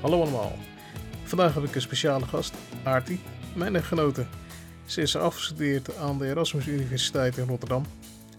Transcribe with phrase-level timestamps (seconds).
[0.00, 0.58] Hallo allemaal.
[1.24, 3.20] Vandaag heb ik een speciale gast, Aarti,
[3.54, 4.26] mijn echtgenote.
[4.86, 7.84] Ze is afgestudeerd aan de Erasmus Universiteit in Rotterdam.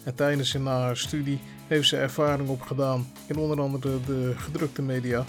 [0.03, 4.81] En tijdens en na haar studie heeft ze ervaring opgedaan in onder andere de gedrukte
[4.81, 5.25] media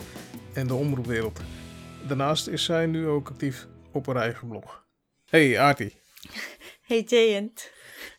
[0.54, 1.40] en de omroepwereld.
[2.08, 4.84] Daarnaast is zij nu ook actief op haar eigen blog.
[5.24, 5.92] Hey Aarti.
[6.82, 7.70] Hey Jayant.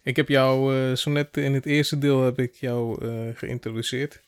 [0.04, 4.23] Ik heb jou uh, zo net in het eerste deel heb ik jou uh, geïntroduceerd.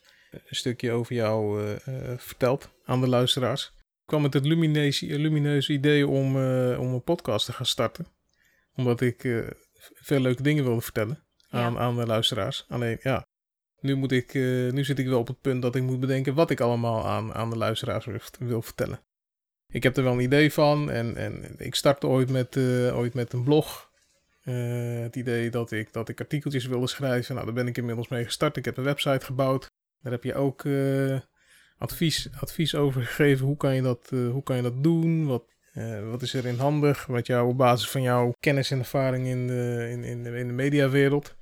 [0.47, 1.75] Een stukje over jou uh,
[2.17, 3.65] verteld aan de luisteraars.
[3.77, 6.35] Ik kwam met het lumineuze, lumineuze idee om,
[6.77, 8.07] om een podcast te gaan starten.
[8.75, 9.45] Omdat ik
[9.93, 11.79] veel leuke dingen wilde vertellen aan, ja.
[11.79, 12.65] aan de luisteraars.
[12.69, 13.27] Alleen ja,
[13.79, 14.33] nu, moet ik,
[14.73, 17.33] nu zit ik wel op het punt dat ik moet bedenken wat ik allemaal aan,
[17.33, 18.07] aan de luisteraars
[18.39, 18.99] wil vertellen.
[19.67, 22.57] Ik heb er wel een idee van en, en ik startte ooit met,
[22.93, 23.93] ooit met een blog.
[24.43, 27.33] Uh, het idee dat ik, dat ik artikeltjes wilde schrijven.
[27.33, 28.57] Nou, daar ben ik inmiddels mee gestart.
[28.57, 29.69] Ik heb een website gebouwd.
[30.05, 31.19] Daar heb je ook uh,
[31.77, 33.45] advies, advies over gegeven.
[33.45, 35.25] Hoe kan je dat, uh, hoe kan je dat doen?
[35.25, 35.43] Wat,
[36.09, 37.05] wat is erin handig?
[37.05, 40.47] Wat jou op basis van jouw kennis en ervaring in de, in, in de, in
[40.47, 41.35] de mediawereld.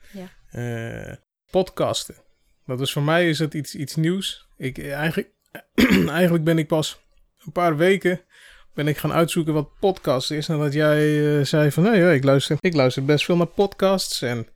[0.52, 1.20] Ja.
[1.52, 2.16] podcasten.
[2.66, 4.48] Dat is voor mij is het iets, iets nieuws.
[4.58, 5.30] Ik, eigenlijk,
[6.22, 7.00] eigenlijk ben ik pas
[7.46, 8.22] een paar weken
[8.74, 10.48] ben ik gaan uitzoeken wat podcast is.
[10.48, 14.22] Nadat jij zei van, nee, nee, ik, luister, ik luister best veel naar podcasts.
[14.22, 14.48] En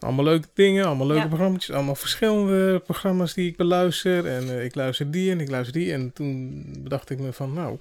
[0.00, 1.28] allemaal leuke dingen, allemaal leuke ja.
[1.28, 1.70] programma's.
[1.70, 4.26] Allemaal verschillende programma's die ik beluister.
[4.26, 5.92] En uh, ik luister die en ik luister die.
[5.92, 7.78] En toen bedacht ik me van, nou,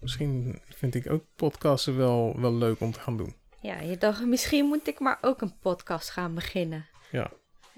[0.00, 3.34] misschien vind ik ook podcasten wel, wel leuk om te gaan doen.
[3.60, 6.86] Ja, je dacht, misschien moet ik maar ook een podcast gaan beginnen.
[7.10, 7.30] Ja.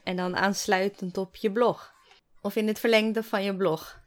[0.03, 1.93] En dan aansluitend op je blog.
[2.41, 4.03] Of in het verlengde van je blog.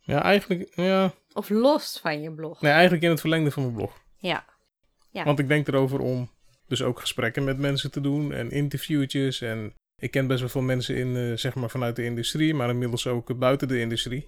[0.00, 1.12] Ja, eigenlijk, ja.
[1.32, 2.60] Of los van je blog.
[2.60, 4.00] Nee, eigenlijk in het verlengde van mijn blog.
[4.16, 4.44] Ja.
[5.10, 5.24] ja.
[5.24, 6.30] Want ik denk erover om
[6.68, 9.40] dus ook gesprekken met mensen te doen en interviewtjes.
[9.40, 12.68] En ik ken best wel veel mensen in, uh, zeg maar vanuit de industrie, maar
[12.68, 14.26] inmiddels ook buiten de industrie.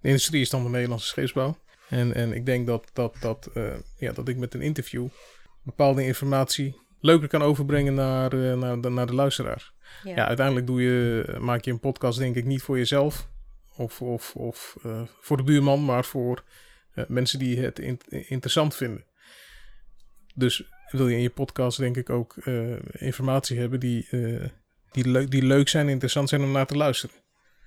[0.00, 1.58] De industrie is dan de Nederlandse scheepsbouw.
[1.88, 5.08] En, en ik denk dat, dat, dat, uh, ja, dat ik met een interview
[5.62, 9.72] bepaalde informatie leuker kan overbrengen naar, uh, naar, de, naar de luisteraar.
[10.02, 10.14] Ja.
[10.14, 13.28] ja, uiteindelijk doe je, maak je een podcast denk ik niet voor jezelf
[13.76, 16.44] of, of, of uh, voor de buurman, maar voor
[17.08, 19.04] mensen die het in interessant vinden.
[20.34, 20.64] Dus
[20.98, 24.08] wil je in je podcast denk ik ook uh, informatie hebben die,
[24.90, 27.16] die, leuk, die leuk zijn en interessant zijn om naar te luisteren.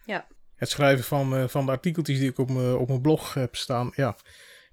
[0.06, 0.28] Ja.
[0.56, 4.16] Het schrijven van, van de artikeltjes die ik op, op mijn blog heb staan, ja,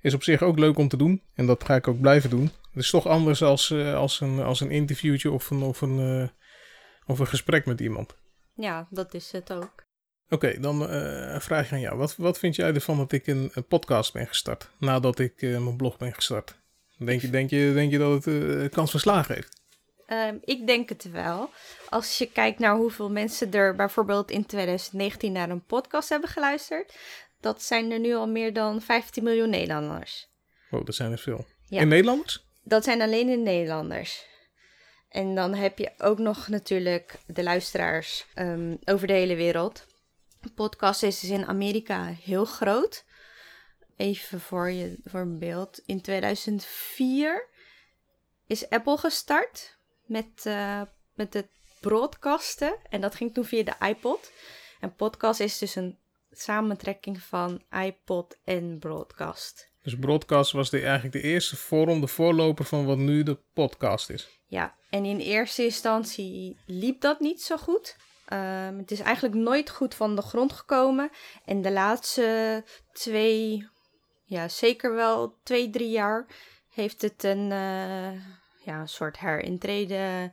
[0.00, 1.22] is op zich ook leuk om te doen.
[1.34, 2.50] En dat ga ik ook blijven doen.
[2.72, 6.30] Het is toch anders als, als, een, als een interviewtje of een, of, een,
[7.06, 8.14] of een gesprek met iemand.
[8.54, 9.88] Ja, dat is het ook.
[10.30, 11.96] Oké, okay, dan uh, een vraag aan jou.
[11.96, 14.70] Wat, wat vind jij ervan dat ik een, een podcast ben gestart?
[14.78, 16.59] Nadat ik uh, mijn blog ben gestart.
[17.04, 19.60] Denk je, denk je, denk je dat het uh, kans van slagen heeft?
[20.06, 21.50] Um, ik denk het wel.
[21.88, 26.94] Als je kijkt naar hoeveel mensen er bijvoorbeeld in 2019 naar een podcast hebben geluisterd.
[27.40, 30.28] Dat zijn er nu al meer dan 15 miljoen Nederlanders.
[30.70, 31.46] Oh, dat zijn er veel.
[31.68, 31.80] Ja.
[31.80, 32.44] In Nederlanders?
[32.62, 34.26] Dat zijn alleen in Nederlanders.
[35.08, 39.86] En dan heb je ook nog natuurlijk de luisteraars um, over de hele wereld.
[40.54, 43.04] Podcast is dus in Amerika heel groot.
[44.00, 45.82] Even voor je voor een beeld.
[45.86, 47.48] In 2004
[48.46, 50.82] is Apple gestart met, uh,
[51.14, 51.48] met het
[51.80, 52.76] broadcasten.
[52.88, 54.32] En dat ging toen via de iPod.
[54.80, 55.98] En podcast is dus een
[56.30, 59.72] samentrekking van iPod en broadcast.
[59.82, 64.10] Dus broadcast was de, eigenlijk de eerste vorm, de voorloper van wat nu de podcast
[64.10, 64.40] is.
[64.46, 67.96] Ja, en in eerste instantie liep dat niet zo goed.
[68.32, 71.10] Um, het is eigenlijk nooit goed van de grond gekomen.
[71.44, 73.68] En de laatste twee,
[74.30, 76.26] ja, zeker wel twee, drie jaar,
[76.68, 78.12] heeft het een uh,
[78.64, 80.30] ja, soort herintrede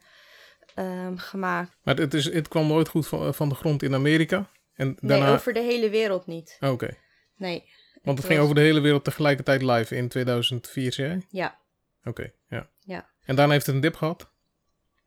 [0.75, 1.77] um, gemaakt.
[1.83, 4.49] Maar het, is, het kwam nooit goed van, van de grond in Amerika?
[4.73, 5.25] En daarna...
[5.25, 6.57] Nee, over de hele wereld niet.
[6.59, 6.83] Oh, Oké.
[6.83, 6.97] Okay.
[7.35, 7.59] Nee.
[7.93, 8.43] Want het, het ging was...
[8.43, 11.25] over de hele wereld tegelijkertijd live in 2004, zei jij?
[11.29, 11.59] Ja.
[12.00, 12.69] Oké, okay, ja.
[12.79, 13.09] ja.
[13.25, 14.31] En daarna heeft het een dip gehad?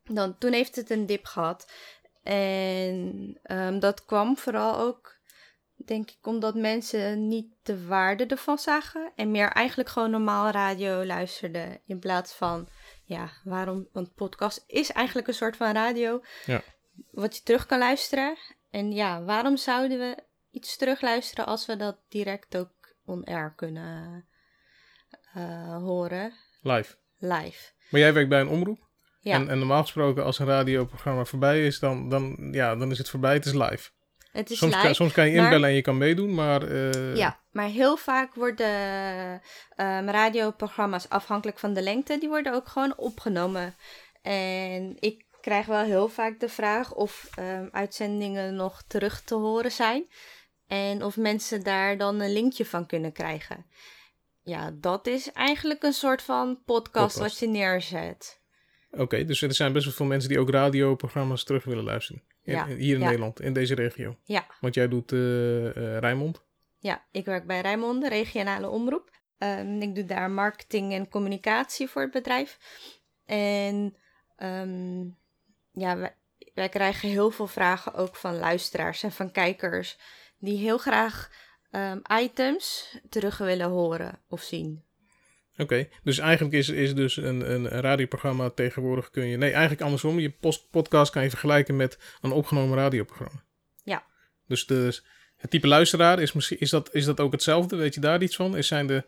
[0.04, 1.72] Dan, toen heeft het een dip gehad.
[2.22, 5.19] En um, dat kwam vooral ook,
[5.86, 9.12] denk ik, omdat mensen niet de waarde ervan zagen.
[9.16, 11.80] En meer eigenlijk gewoon normaal radio luisterden.
[11.86, 12.68] In plaats van,
[13.04, 13.88] ja, waarom?
[13.92, 16.22] Want podcast is eigenlijk een soort van radio.
[16.46, 16.62] Ja.
[17.10, 18.36] Wat je terug kan luisteren.
[18.70, 24.24] En ja, waarom zouden we iets terugluisteren als we dat direct ook on-air kunnen
[25.36, 26.32] uh, horen?
[26.60, 26.96] Live.
[27.18, 27.72] Live.
[27.90, 28.88] Maar jij werkt bij een omroep?
[29.20, 29.34] Ja.
[29.34, 33.08] En, en, normaal gesproken, als een radioprogramma voorbij is, dan, dan, ja, dan is het
[33.08, 33.34] voorbij.
[33.34, 33.90] Het is live.
[34.32, 35.44] Het is soms, live, kan, soms kan je maar...
[35.44, 36.68] inbellen en je kan meedoen, maar...
[36.68, 37.16] Uh...
[37.16, 38.74] Ja, maar heel vaak worden
[39.76, 43.74] um, radioprogramma's afhankelijk van de lengte, die worden ook gewoon opgenomen.
[44.22, 49.72] En ik krijg wel heel vaak de vraag of um, uitzendingen nog terug te horen
[49.72, 50.06] zijn.
[50.66, 53.66] En of mensen daar dan een linkje van kunnen krijgen.
[54.42, 58.40] Ja, dat is eigenlijk een soort van podcast, wat je neerzet.
[58.90, 62.22] Oké, dus er zijn best wel veel mensen die ook radioprogramma's terug willen luisteren.
[62.50, 63.04] In- Ja, Hier in ja.
[63.06, 64.16] Nederland, in deze regio.
[64.24, 66.42] Ja, Want jij doet eh eh, Rijnmond.
[66.78, 69.10] ja, ik werk bij Rijnmond, de regionale omroep.
[69.38, 72.58] Ehm, ik doe daar marketing en communicatie voor het bedrijf.
[73.26, 73.96] En
[74.36, 75.00] ehm,
[75.72, 76.14] ja, wij,
[76.54, 79.98] wij krijgen heel veel vragen ook van luisteraars en van kijkers.
[80.38, 81.30] Die heel graag
[81.70, 84.84] ehm, items terug willen horen of zien.
[85.60, 89.36] Oké, dus eigenlijk is, is dus een, een radioprogramma tegenwoordig kun je...
[89.36, 90.18] Nee, eigenlijk andersom.
[90.18, 93.42] Je post, podcast kan je vergelijken met een opgenomen radioprogramma.
[93.84, 94.04] Ja.
[94.46, 95.00] Dus de,
[95.36, 97.76] het type luisteraar, is, misschien, is, dat, is dat ook hetzelfde?
[97.76, 98.56] Weet je daar iets van?
[98.56, 99.04] Is zijn de,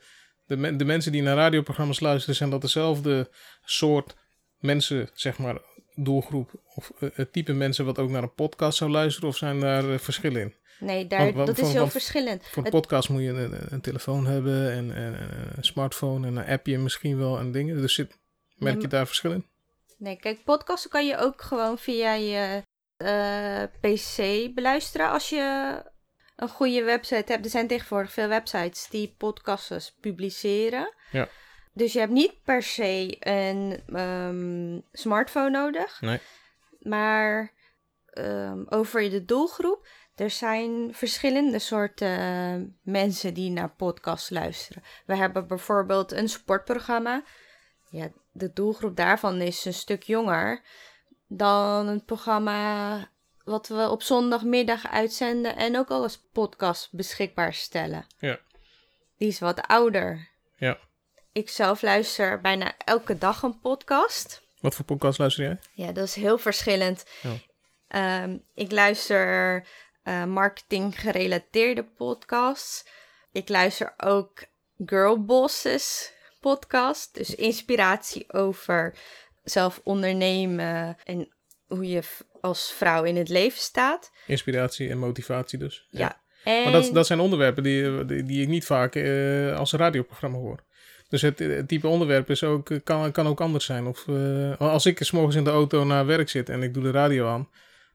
[0.47, 3.31] de, de mensen die naar radioprogramma's luisteren, zijn dat dezelfde
[3.65, 4.15] soort
[4.59, 5.59] mensen, zeg maar,
[5.95, 6.51] doelgroep?
[6.75, 9.29] Of eh, het type mensen wat ook naar een podcast zou luisteren?
[9.29, 10.55] Of zijn daar verschillen in?
[10.79, 12.43] Nee, daar, Want- dat is heel verschillend.
[12.47, 16.27] Voor een Het- podcast moet je een, een, telefoon hebben en, en, en een smartphone
[16.27, 17.81] en een appje misschien wel en dingen.
[17.81, 18.19] Dus zit,
[18.57, 19.47] merk je daar verschil in?
[19.99, 22.63] Nee, kijk, podcasten kan je ook gewoon via je
[22.97, 24.17] eh, PC
[24.55, 25.75] beluisteren als je
[26.37, 27.45] een goede website hebt.
[27.45, 30.95] Er zijn tegenwoordig veel websites die podcasts publiceren.
[31.11, 31.29] Ja.
[31.73, 36.01] Dus je hebt niet per se een ehm, smartphone nodig.
[36.01, 36.19] Nee.
[36.79, 37.53] Maar
[38.07, 39.87] ehm, over de doelgroep.
[40.23, 44.83] Er zijn verschillende soorten mensen die naar podcasts luisteren.
[45.07, 47.23] We hebben bijvoorbeeld een sportprogramma.
[47.91, 50.63] Ja, de doelgroep daarvan is een stuk jonger
[51.27, 53.09] dan het programma
[53.45, 58.07] wat we op zondagmiddag uitzenden en ook al als podcast beschikbaar stellen.
[58.19, 58.39] Ja.
[59.17, 60.29] Die is wat ouder.
[60.57, 60.79] Ja.
[61.33, 64.43] Ik zelf luister bijna elke dag een podcast.
[64.61, 65.59] Wat voor podcast luister jij?
[65.73, 67.05] Ja, dat is heel verschillend.
[67.23, 67.35] Ja.
[67.89, 69.65] Ehm, ik luister
[70.03, 72.85] eh, marketing gerelateerde podcasts.
[73.33, 74.45] Ik luister ook
[74.87, 77.15] Girl Bosses podcast.
[77.15, 78.95] Dus inspiratie over
[79.45, 81.29] zelf ondernemen en
[81.67, 82.03] hoe je
[82.41, 84.11] als vrouw in het leven staat.
[84.27, 85.87] Inspiratie en motivatie dus.
[85.91, 86.21] Ja.
[86.45, 90.39] En Maar dat, dat zijn onderwerpen die, die, die ik niet vaak eh, als radioprogramma
[90.39, 90.65] hoor.
[91.09, 93.87] Dus het, het type onderwerp is ook, kan, kan ook anders zijn.
[93.87, 96.83] Of, eh, als ik 's morgens in de auto naar werk zit en ik doe
[96.83, 97.49] de radio aan,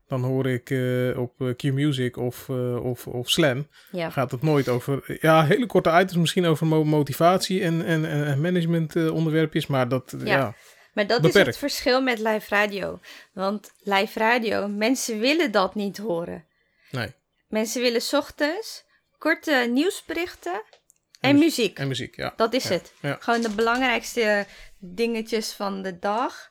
[0.07, 4.09] dan hoor ik eh, op eh, Q-Music of, eh, of, of Slam, ja.
[4.09, 8.41] gaat het nooit over, ja, hele korte items misschien over mo- motivatie en, en, en
[8.41, 10.25] management onderwerpjes, maar dat, ja.
[10.37, 10.55] Ja.
[10.93, 12.99] Maar dat is het verschil met live radio.
[13.33, 16.45] Want live radio, mensen willen dat niet horen.
[16.91, 17.13] nee,
[17.47, 18.83] Mensen willen ochtends
[19.17, 21.77] korte nieuwsberichten en, En mu- muziek.
[21.79, 22.33] en muziek, ja.
[22.35, 22.93] Dat is Ja, het.
[23.19, 24.45] Gewoon de belangrijkste
[24.79, 26.49] dingetjes van de dag.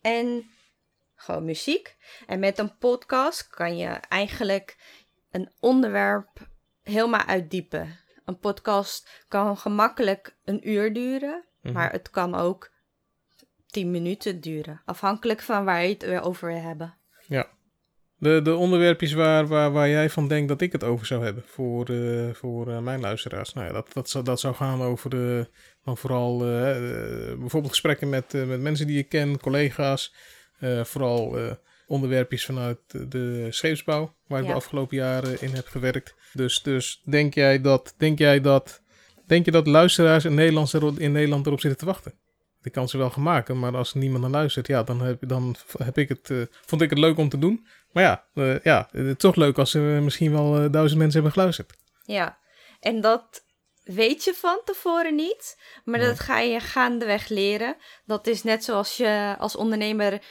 [0.00, 0.50] En
[1.20, 1.96] gewoon muziek.
[2.26, 4.76] En met een podcast kan je eigenlijk
[5.30, 6.28] een onderwerp
[6.82, 7.98] helemaal uitdiepen.
[8.24, 11.74] Een podcast kan gemakkelijk een uur duren, Mhm.
[11.74, 12.70] maar het kan ook
[13.66, 14.82] 10 minuten duren.
[14.84, 16.94] Afhankelijk van waar je het weer over wil hebben.
[18.16, 21.42] De, de onderwerpjes waar, waar, waar jij van denkt dat ik het over zou hebben
[21.46, 23.52] voor, eh, voor eh, mijn luisteraars.
[23.52, 25.48] Nou ja, dat, dat, zou, dat zou gaan over de,
[25.84, 26.70] dan vooral eh,
[27.30, 30.14] eh, bijvoorbeeld gesprekken met, eh, met mensen die ik ken, collega's.
[30.60, 31.52] Eh, vooral eh,
[31.86, 32.78] onderwerpjes vanuit
[33.10, 34.50] de scheepsbouw, waar ik Ja.
[34.50, 36.14] de afgelopen jaren in heb gewerkt.
[36.32, 38.82] Dus, dus denk jij dat, denk jij dat,
[39.26, 42.14] denk je dat luisteraars in Nederland, erop, in Nederland erop zitten te wachten?
[42.62, 45.56] Ik kan ze wel gaan maken, maar als niemand naar luistert, ja, dan heb, dan
[45.78, 47.66] heb ik het, eh, vond ik het leuk om te doen.
[47.92, 48.24] Maar ja,
[48.62, 51.72] ja het is toch leuk als er misschien wel eh, duizend mensen hebben geluisterd.
[52.02, 52.38] Ja,
[52.80, 53.44] en dat
[53.84, 56.08] weet je van tevoren niet, maar Nee.
[56.08, 57.76] dat ga je gaandeweg leren.
[58.04, 60.22] Dat is net zoals je als ondernemer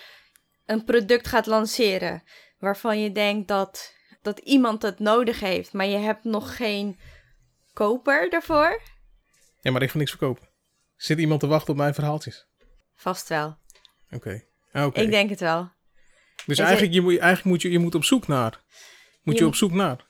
[0.70, 2.24] een product gaat lanceren,
[2.60, 7.00] waarvan je denkt dat, dat iemand het nodig heeft, maar je hebt nog geen
[7.74, 8.82] koper daarvoor.
[9.62, 10.48] Ja, maar ik ga niks verkopen.
[10.96, 12.48] Zit iemand te wachten op mijn verhaaltjes?
[12.96, 13.58] Vast wel.
[14.12, 14.44] Oké.
[14.72, 15.02] Ah, oké.
[15.02, 15.72] Ik denk het wel.
[16.46, 18.64] Dus Is eigenlijk, je moet, eigenlijk moet je, je moet op zoek naar.
[19.24, 20.08] Moet je, Je op zoek naar.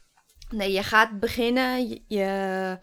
[0.49, 1.89] Nee, je gaat beginnen.
[1.89, 2.79] Je, je,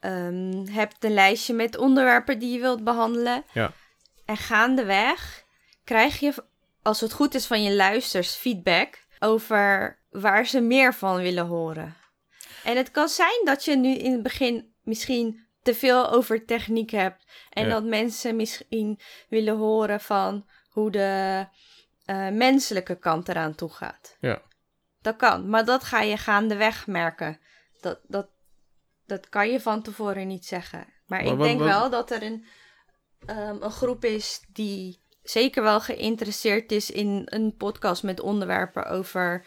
[0.00, 3.44] ehm, hebt een lijstje met onderwerpen die je wilt behandelen.
[3.52, 3.72] Ja.
[4.24, 5.44] En gaandeweg
[5.84, 6.44] krijg je,
[6.86, 11.96] als het goed is van je luisters, feedback over waar ze meer van willen horen.
[12.64, 16.90] En het kan zijn dat je nu in het begin misschien te veel over techniek
[16.90, 17.24] hebt.
[17.50, 17.70] En Ja.
[17.70, 21.46] dat mensen misschien willen horen van hoe de
[22.04, 24.16] eh, menselijke kant eraan toe gaat.
[24.20, 24.42] Ja.
[25.00, 27.40] Dat kan, maar dat ga je gaandeweg merken.
[27.80, 28.28] Dat, dat,
[29.06, 30.78] dat kan je van tevoren niet zeggen.
[30.78, 32.46] Maar, Maar ik wat- denk wat- wel dat er een,
[33.26, 39.46] ehm, een groep is die zeker wel geïnteresseerd is in een podcast met onderwerpen over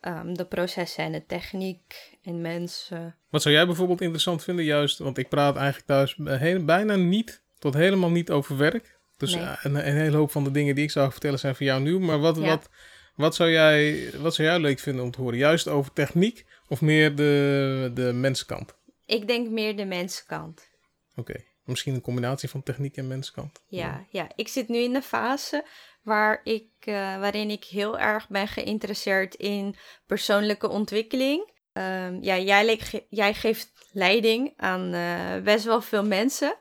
[0.00, 3.16] ehm, de processen en de techniek en mensen.
[3.30, 4.64] Wat zou jij bijvoorbeeld interessant vinden?
[4.64, 8.98] Juist, want ik praat eigenlijk thuis heel, bijna niet tot helemaal niet over werk.
[9.16, 9.44] Dus Nee.
[9.44, 11.82] eh, een, een hele hoop van de dingen die ik zou vertellen zijn voor jou
[11.82, 11.98] nieuw.
[11.98, 12.42] Maar wat, Ja.
[12.42, 12.68] wat,
[13.14, 15.38] wat, zou jij, wat zou jij leuk vinden om te horen?
[15.38, 18.74] Juist over techniek of meer de, de mensenkant?
[19.06, 20.68] Ik denk meer de mensenkant.
[21.16, 21.34] Oké,
[21.66, 23.60] misschien een combinatie van techniek en mensenkant.
[23.66, 25.64] Ja, ja, ik zit nu in de fase
[26.02, 31.52] waar ik, eh, waarin ik heel erg ben geïnteresseerd in persoonlijke ontwikkeling.
[31.72, 36.56] Ehm, ja, jij, le- ge- jij geeft leiding aan eh, best wel veel mensen.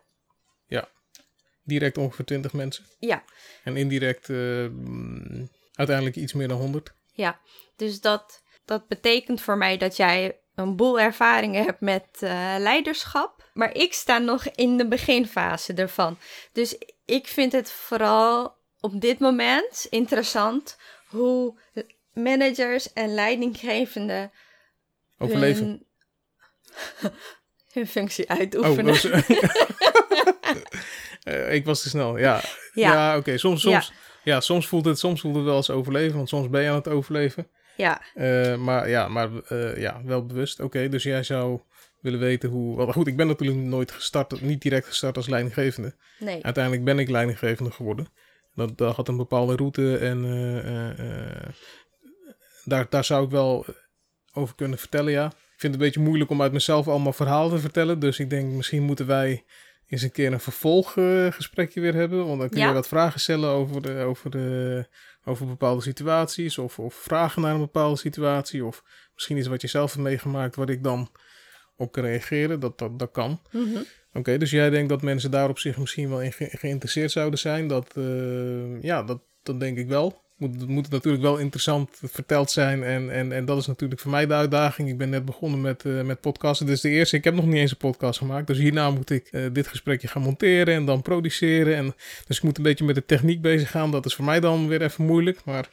[1.65, 2.85] Direct ongeveer 20 mensen.
[2.99, 3.23] Ja,
[3.63, 4.37] En indirect eh,
[4.69, 6.93] mm, uiteindelijk iets meer dan 100.
[7.13, 7.39] ja.
[7.75, 13.49] Dus dat, dat betekent voor mij dat jij een boel ervaringen hebt met eh, leiderschap.
[13.53, 16.17] Maar ik sta nog in de beginfase ervan.
[16.51, 21.59] Dus ik vind het vooral op dit moment interessant hoe
[22.13, 24.31] managers en leidinggevenden
[25.17, 25.65] Overleven.
[25.65, 27.11] Hun,
[27.73, 28.85] hun functie Oh, uitoefenen.
[28.85, 28.95] dat
[29.29, 29.39] is-
[31.23, 32.17] Eh, ik was te snel.
[32.17, 32.41] Ja,
[32.73, 32.93] ja.
[32.93, 33.17] Ja.
[33.17, 33.37] oké.
[33.37, 33.93] Soms, soms,
[34.23, 34.39] ja.
[34.41, 36.87] soms, voelt het, soms voelt het wel als overleven, want soms ben je aan het
[36.87, 37.47] overleven.
[37.77, 40.59] Ja, Eh, maar ja, maar, eh, ja, wel bewust.
[40.59, 41.61] Oké, dus jij zou
[41.99, 42.77] willen weten hoe...
[42.77, 45.95] wel, goed, ik ben natuurlijk nooit gestart, niet direct gestart als leidinggevende.
[46.19, 46.43] nee.
[46.43, 48.07] Uiteindelijk ben ik leidinggevende geworden.
[48.55, 50.25] Dat, dat had een bepaalde route en
[50.97, 51.49] eh,
[52.63, 53.65] daar, daar zou ik wel
[54.33, 55.25] over kunnen vertellen, ja.
[55.25, 57.99] Ik vind het een beetje moeilijk om uit mezelf allemaal verhalen te vertellen.
[57.99, 59.43] Dus ik denk, misschien moeten wij
[59.87, 62.27] eens een keer een vervolggesprekje weer hebben.
[62.27, 62.73] Want dan kun je Ja.
[62.73, 64.87] wat vragen stellen over, de, over, de,
[65.25, 66.57] over bepaalde situaties.
[66.57, 68.65] Of, of vragen naar een bepaalde situatie.
[68.65, 71.09] Of misschien iets wat je zelf hebt meegemaakt waar ik dan
[71.75, 72.59] op kan reageren.
[72.59, 73.41] Dat, dat, dat kan.
[73.51, 73.81] Mhm.
[74.13, 77.39] Oké, dus jij denkt dat mensen daar op zich misschien wel in ge- geïnteresseerd zouden
[77.39, 77.67] zijn.
[77.67, 80.22] Dat, eh, ja, dat, dat denk ik wel.
[80.37, 82.83] Moet, het moet natuurlijk wel interessant verteld zijn.
[82.83, 84.89] En, en, en dat is natuurlijk voor mij de uitdaging.
[84.89, 86.65] Ik ben net begonnen met, eh, met podcasten.
[86.65, 87.15] Dit is de eerste.
[87.17, 88.47] Ik heb nog niet eens een podcast gemaakt.
[88.47, 91.75] Dus hierna moet ik eh, dit gesprekje gaan monteren en dan produceren.
[91.75, 91.95] En,
[92.27, 93.91] dus ik moet een beetje met de techniek bezig gaan.
[93.91, 95.39] Dat is voor mij dan weer even moeilijk.
[95.45, 95.69] Maar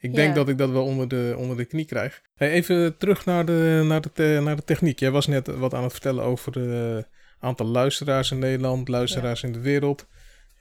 [0.00, 0.34] ik denk Ja.
[0.34, 2.20] dat ik dat wel onder de, onder de knie krijg.
[2.34, 4.98] Hey, even terug naar de, naar, de, te- naar de techniek.
[4.98, 7.06] Jij was net wat aan het vertellen over het
[7.40, 10.06] aantal luisteraars in Nederland, luisteraars in de wereld.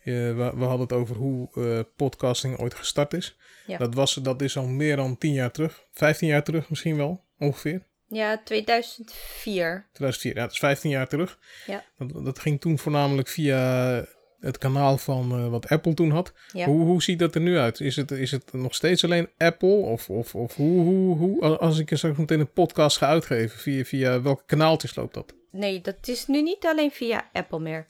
[0.06, 3.38] Eh, we, we hadden het over hoe eh, podcasting ooit gestart is.
[3.68, 3.78] Ja.
[3.78, 5.84] Dat, was, dat is al meer dan 10 jaar terug.
[5.92, 7.84] 15 jaar terug misschien wel, ongeveer.
[8.08, 9.88] Ja, 2004.
[9.92, 11.40] 2004, ja, dat is 15 jaar terug.
[11.66, 11.84] Ja.
[11.98, 14.04] Dat, dat ging toen voornamelijk via
[14.40, 16.34] het kanaal van eh, wat Apple toen had.
[16.52, 16.66] Ja.
[16.66, 17.80] Hoe, hoe ziet dat er nu uit?
[17.80, 19.76] Is het, is het nog steeds alleen Apple?
[19.76, 23.84] Of, of, of hoe, hoe, hoe, als ik straks meteen een podcast ga uitgeven, via,
[23.84, 25.34] via welke kanaaltjes loopt dat?
[25.52, 27.86] Nee, dat is nu niet alleen via Apple meer.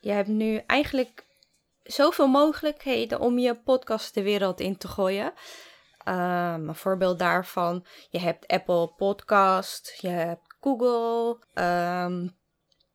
[0.00, 1.24] Je hebt nu eigenlijk
[1.82, 5.32] zoveel mogelijkheden om je podcast de wereld in te gooien.
[6.04, 11.38] Ehm, een voorbeeld daarvan, je hebt Apple Podcast, je hebt Google.
[11.54, 12.28] ehm,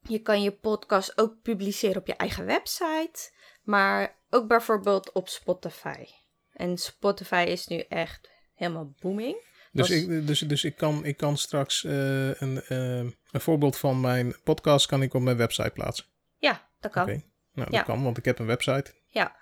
[0.01, 3.31] je kan je podcast ook publiceren op je eigen website,
[3.63, 6.05] maar ook bijvoorbeeld op Spotify.
[6.53, 9.35] En Spotify is nu echt helemaal booming.
[9.71, 13.77] Dus, Was- ik, dus, dus ik, kan, ik kan straks eh, een, eh, een voorbeeld
[13.77, 16.05] van mijn podcast kan ik op mijn website plaatsen.
[16.37, 17.33] Ja, dat kan.
[17.55, 17.83] Nou dat Ja.
[17.85, 18.93] kan, want ik heb een website.
[19.07, 19.35] Ja.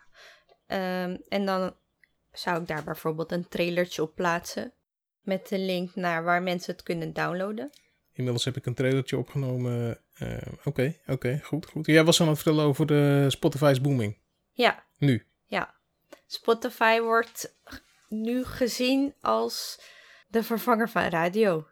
[0.67, 1.75] Ehm, en dan
[2.31, 4.73] zou ik daar bijvoorbeeld een trailertje op plaatsen.
[5.21, 7.69] Met de link naar waar mensen het kunnen downloaden.
[8.13, 9.99] Inmiddels heb ik een trailertje opgenomen.
[10.13, 11.85] Eh, Oké, oké, goed, goed.
[11.85, 14.17] Jij was aan het vertellen over de Spotify's booming.
[14.51, 15.25] Ja, Nu.
[15.45, 15.73] ja.
[16.27, 17.55] Spotify wordt
[18.09, 19.81] nu gezien als
[20.27, 21.67] de vervanger van radio.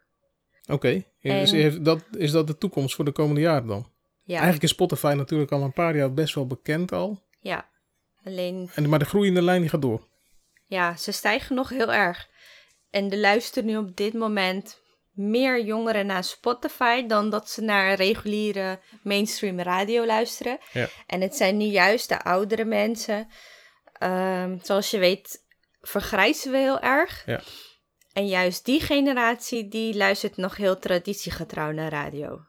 [0.67, 3.91] Oké, En- heeft dat, is dat de toekomst voor de komende jaren dan?
[4.31, 7.23] Ja, Eigenlijk is Spotify natuurlijk al een paar jaar best wel bekend al.
[7.39, 7.69] ja.
[8.23, 10.07] Alleen, En, maar de groeiende lijn die gaat door.
[10.65, 12.27] ja, ze stijgen nog heel erg.
[12.89, 14.79] En er luisteren nu op dit moment
[15.11, 20.57] meer jongeren naar Spotify dan dat ze naar reguliere mainstream radio luisteren.
[20.73, 20.87] Ja.
[21.07, 23.27] En het zijn nu juist de oudere mensen.
[23.93, 25.43] Ehm, zoals je weet,
[25.81, 27.23] vergrijzen we heel erg.
[27.25, 27.41] Ja.
[28.13, 32.39] En juist die generatie, die luistert nog heel traditiegetrouw naar radio.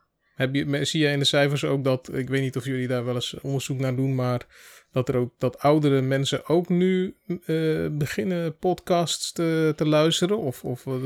[0.42, 3.04] Heb je, zie je in de cijfers ook dat, ik weet niet of jullie daar
[3.04, 4.46] wel eens onderzoek naar doen, maar
[4.92, 10.38] dat er ook dat oudere mensen ook nu eh, beginnen podcasts te, te luisteren?
[10.38, 11.00] Of, of wat,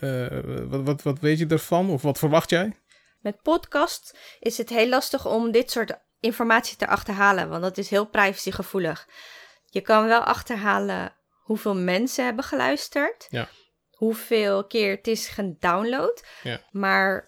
[0.00, 0.26] eh,
[0.68, 1.90] wat, wat, wat weet je ervan?
[1.90, 2.76] Of wat verwacht jij?
[3.20, 7.90] Met podcast is het heel lastig om dit soort informatie te achterhalen, want dat is
[7.90, 9.08] heel privacygevoelig.
[9.64, 13.48] Je kan wel achterhalen hoeveel mensen hebben geluisterd, Ja.
[13.90, 16.60] hoeveel keer het is gedownload, Ja.
[16.70, 17.27] maar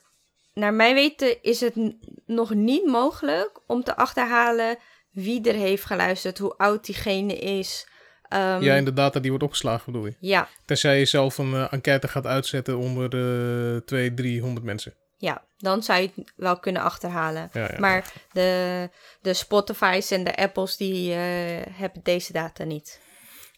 [0.61, 1.75] naar mijn weten is het
[2.27, 4.77] nog niet mogelijk om te achterhalen
[5.11, 7.89] wie er heeft geluisterd, hoe oud diegene is,
[8.29, 10.15] Ehm, ja, en de data die wordt opgeslagen bedoel je?
[10.21, 13.03] ja, Tenzij je zelf een eh, enquête gaat uitzetten onder
[13.75, 14.95] uh, 200, 300 mensen.
[15.17, 17.51] ja, dan zou je het wel kunnen achterhalen.
[17.53, 17.79] Ja, ja.
[17.79, 18.89] Maar de,
[19.21, 21.19] de Spotify's en de Apples, die eh,
[21.73, 23.01] hebben deze data niet.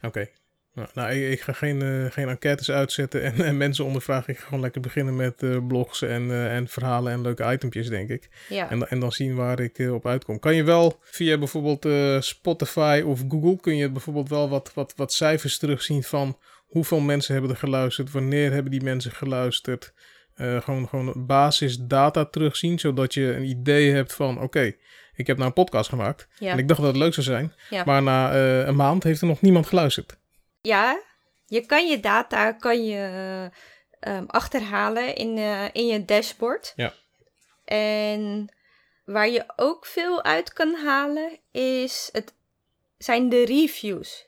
[0.02, 0.26] Oké.
[0.74, 4.32] Nou, nou, ik, ik ga geen, eh, geen enquêtes uitzetten en, en mensen ondervragen.
[4.32, 7.88] Ik ga gewoon lekker beginnen met eh, blogs en, eh, en verhalen en leuke itempjes,
[7.88, 8.28] denk ik.
[8.48, 10.38] Ja, En, en dan zien waar ik eh, op uitkom.
[10.38, 14.92] Kan je wel via bijvoorbeeld eh, Spotify of Google, kun je bijvoorbeeld wel wat, wat,
[14.96, 19.92] wat cijfers terugzien van hoeveel mensen hebben er geluisterd, wanneer hebben die mensen geluisterd.
[20.34, 24.72] Eh, gewoon, gewoon basisdata terugzien, zodat je een idee hebt van oké,
[25.14, 26.28] ik heb nou een podcast gemaakt.
[26.38, 26.52] ja.
[26.52, 27.84] En ik dacht dat het leuk zou zijn, Ja.
[27.84, 30.20] maar na eh, een maand heeft er nog niemand geluisterd.
[30.62, 31.02] Ja,
[31.46, 33.50] je kan je data kan je,
[34.00, 36.72] ehm, achterhalen in, eh, in je dashboard.
[36.76, 36.94] Ja.
[37.64, 38.54] En
[39.04, 42.34] waar je ook veel uit kan halen, is het,
[42.98, 44.26] zijn de reviews.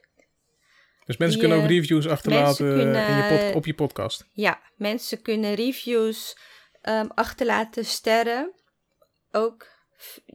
[1.04, 4.26] Dus mensen kunnen ook reviews achterlaten kunnen, in je pod- op je podcast.
[4.32, 6.38] Ja, mensen kunnen reviews
[6.82, 8.52] ehm, achterlaten, sterren.
[9.30, 9.66] Ook,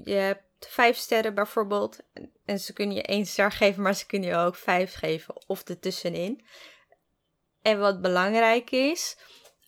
[0.04, 1.98] je hebt vijf sterren bijvoorbeeld.
[2.46, 5.64] En- ze kunnen je één ster geven, maar ze kunnen je ook vijf geven of
[5.70, 6.46] ertussenin.
[7.62, 9.18] En wat belangrijk is,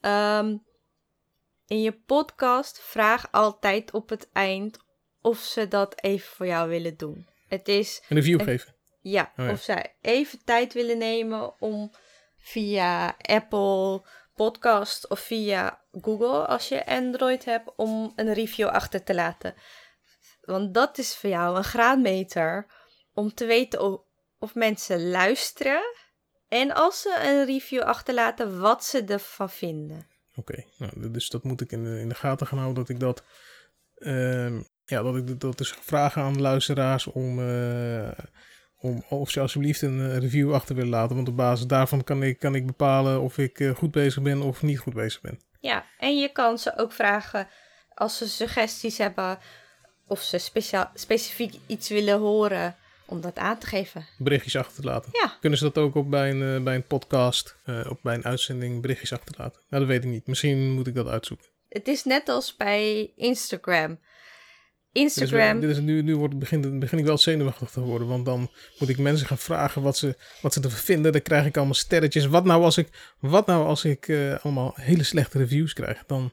[0.02, 0.58] ehm,
[1.68, 4.78] in je podcast vraag altijd op het eind
[5.22, 7.28] of ze dat even voor jou willen doen.
[7.48, 8.76] Het is Een review en- geven.
[9.02, 9.52] ja, Oh ja.
[9.52, 11.92] of zij even tijd willen nemen om
[12.38, 14.02] via Apple
[14.36, 19.56] Podcast of via Google, als je Android hebt, om een review achter te laten.
[20.42, 22.66] Want dat is voor jou een graadmeter
[23.14, 24.00] om te weten
[24.40, 25.82] of mensen luisteren
[26.48, 30.08] en als ze een review achterlaten, wat ze ervan vinden.
[30.36, 32.84] Oké, nou, dus dat moet ik in de, in de gaten gaan houden.
[32.84, 33.24] Dat ik dat.
[33.96, 37.40] ehm, ja, dat ik dat dus vragen aan de luisteraars om.
[37.40, 38.12] eh,
[38.78, 41.16] om of ze alsjeblieft een eh, review achter willen laten.
[41.16, 44.42] Want op basis daarvan kan ik, kan ik bepalen of ik eh, goed bezig ben
[44.42, 45.40] of niet goed bezig ben.
[45.60, 47.48] Ja, en je kan ze ook vragen
[47.94, 49.40] als ze suggesties hebben
[50.12, 54.06] of ze speciaal, specifiek iets willen horen om dat aan te geven.
[54.18, 55.10] Berichtjes achter te laten.
[55.14, 58.16] Ja, Kunnen ze dat ook op bij een, eh, bij een podcast, eh, of bij
[58.16, 59.62] een uitzending berichtjes achterlaten?
[59.70, 60.28] Nou, dat weet ik niet.
[60.28, 61.48] Misschien moet ik dat uitzoeken.
[61.70, 64.00] het is net als bij Instagram.
[64.92, 68.08] Dit is, Instagram, dit is, nu nu wordt, begint, begin ik wel zenuwachtig te worden.
[68.08, 71.12] Want dan moet ik mensen gaan vragen wat ze, wat ze ervan vinden.
[71.12, 72.26] Dan krijg ik allemaal sterretjes.
[72.26, 76.04] Wat nou als ik, wat nou als ik eh, allemaal hele slechte reviews krijg?
[76.06, 76.32] Dan,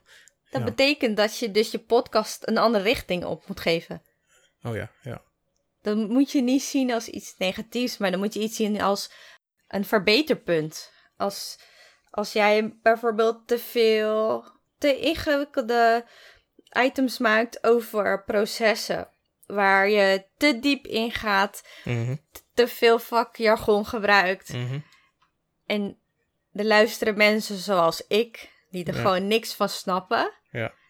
[0.51, 0.67] dat ja.
[0.67, 4.01] betekent dat je dus je podcast een andere richting op moet geven.
[4.63, 5.21] oh ja, ja.
[5.81, 9.11] Dan moet je niet zien als iets negatiefs, maar dan moet je iets zien als
[9.67, 10.91] een verbeterpunt.
[11.17, 11.59] Als,
[12.09, 14.45] als jij bijvoorbeeld te veel,
[14.77, 16.05] te ingewikkelde
[16.83, 19.09] items maakt over processen,
[19.45, 22.15] waar je te diep ingaat, Mhm,
[22.53, 24.53] te veel vakjargon gebruikt.
[24.53, 24.79] mhm.
[25.65, 25.97] En
[26.53, 29.01] er luisteren mensen zoals ik, die er Ja.
[29.01, 30.33] gewoon niks van snappen.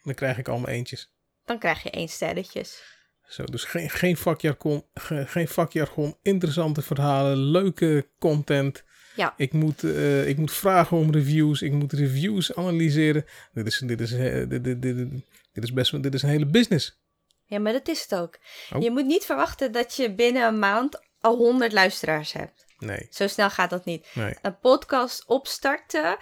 [0.03, 1.11] Dan krijg ik allemaal eentjes.
[1.45, 2.83] Dan krijg je één sterretjes.
[3.27, 8.83] Zo, dus geen, geen, vakjargon, ge- geen vakjargon, interessante verhalen, leuke content.
[9.15, 9.33] Ja.
[9.37, 13.25] Ik moet, eh, ik moet vragen om reviews, ik moet reviews analyseren.
[13.53, 16.45] Dit is, dit is, eh, dit, dit, dit, is best wel, dit is een hele
[16.45, 16.99] business.
[17.45, 18.37] Ja, maar dat is het ook.
[18.73, 18.81] Oh.
[18.81, 22.65] Je moet niet verwachten dat je binnen een maand al 100 luisteraars hebt.
[22.77, 24.07] Nee, Zo snel gaat dat niet.
[24.13, 26.17] nee, Een podcast opstarten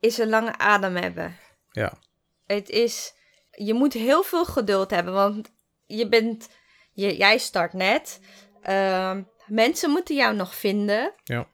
[0.00, 1.36] is een lange adem hebben.
[1.70, 1.98] ja.
[2.46, 3.14] Het is,
[3.50, 5.52] je moet heel veel geduld hebben, want
[5.86, 6.48] je bent,
[6.92, 8.20] je, jij start net.
[8.62, 11.14] Ehm, mensen moeten jou nog vinden.
[11.24, 11.48] Ja.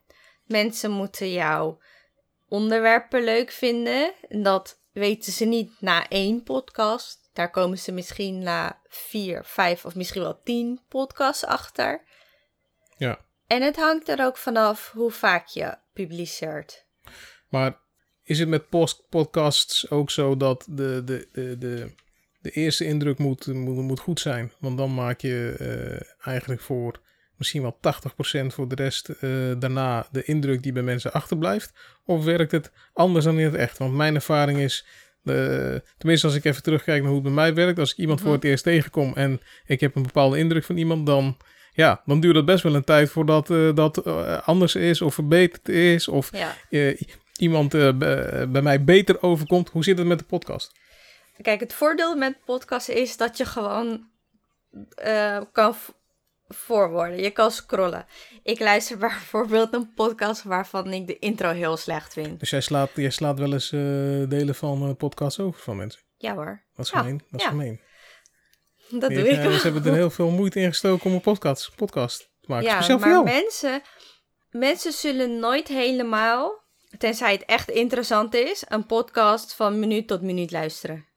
[0.45, 1.81] Mensen moeten jouw
[2.47, 4.13] onderwerpen leuk vinden.
[4.29, 7.29] En dat weten ze niet na één podcast.
[7.33, 12.03] Daar komen ze misschien na vier, vijf of misschien wel tien podcasts achter.
[12.97, 13.19] Ja.
[13.47, 16.85] En het hangt er ook vanaf hoe vaak je publiceert.
[17.49, 17.82] Maar
[18.23, 21.91] is het met post podcasts ook zo dat de, de, de, de,
[22.41, 24.51] de eerste indruk moet, moet, moet goed zijn?
[24.59, 26.99] Want dan maak je eh, eigenlijk voor
[27.37, 27.77] misschien wel
[28.43, 31.73] 80% voor de rest eh, daarna de indruk die bij mensen achterblijft.
[32.05, 33.77] Of werkt het anders dan in het echt?
[33.77, 34.85] Want mijn ervaring is,
[35.23, 37.79] eh, tenminste als ik even terugkijk naar hoe het bij mij werkt.
[37.79, 38.27] Als ik iemand Mhm.
[38.27, 41.37] voor het eerst tegenkom en ik heb een bepaalde indruk van iemand, dan...
[41.75, 44.05] Ja, dan duurt het best wel een tijd voordat dat
[44.45, 46.07] anders is of verbeterd is.
[46.07, 46.55] Of Ja.
[47.33, 49.69] Eh, iemand eh, b- bij mij beter overkomt.
[49.69, 50.71] Hoe zit het met de podcast?
[51.41, 54.07] Kijk, het voordeel met podcasten is dat je gewoon
[54.95, 55.89] eh, kan v-
[56.47, 57.21] voorwoorden.
[57.21, 58.05] Je kan scrollen.
[58.43, 62.39] Ik luister bijvoorbeeld een podcast waarvan ik de intro heel slecht vind.
[62.39, 63.79] Dus jij slaat, jij slaat wel eens eh,
[64.29, 66.01] delen van eh, podcasts over van mensen.
[66.17, 67.21] Ja hoor, Dat is Ja, gemeen.
[67.31, 67.49] Dat is ja.
[67.51, 67.81] gemeen.
[68.89, 69.51] dat doe ik eh, wel.
[69.51, 72.65] Ze hebben er heel veel moeite in gestoken om een podcast, podcast te maken.
[72.65, 73.81] Ja, Speciaal voor maar mensen,
[74.49, 76.62] mensen zullen nooit helemaal,
[76.97, 81.07] tenzij het echt interessant is, een podcast van minuut tot minuut luisteren.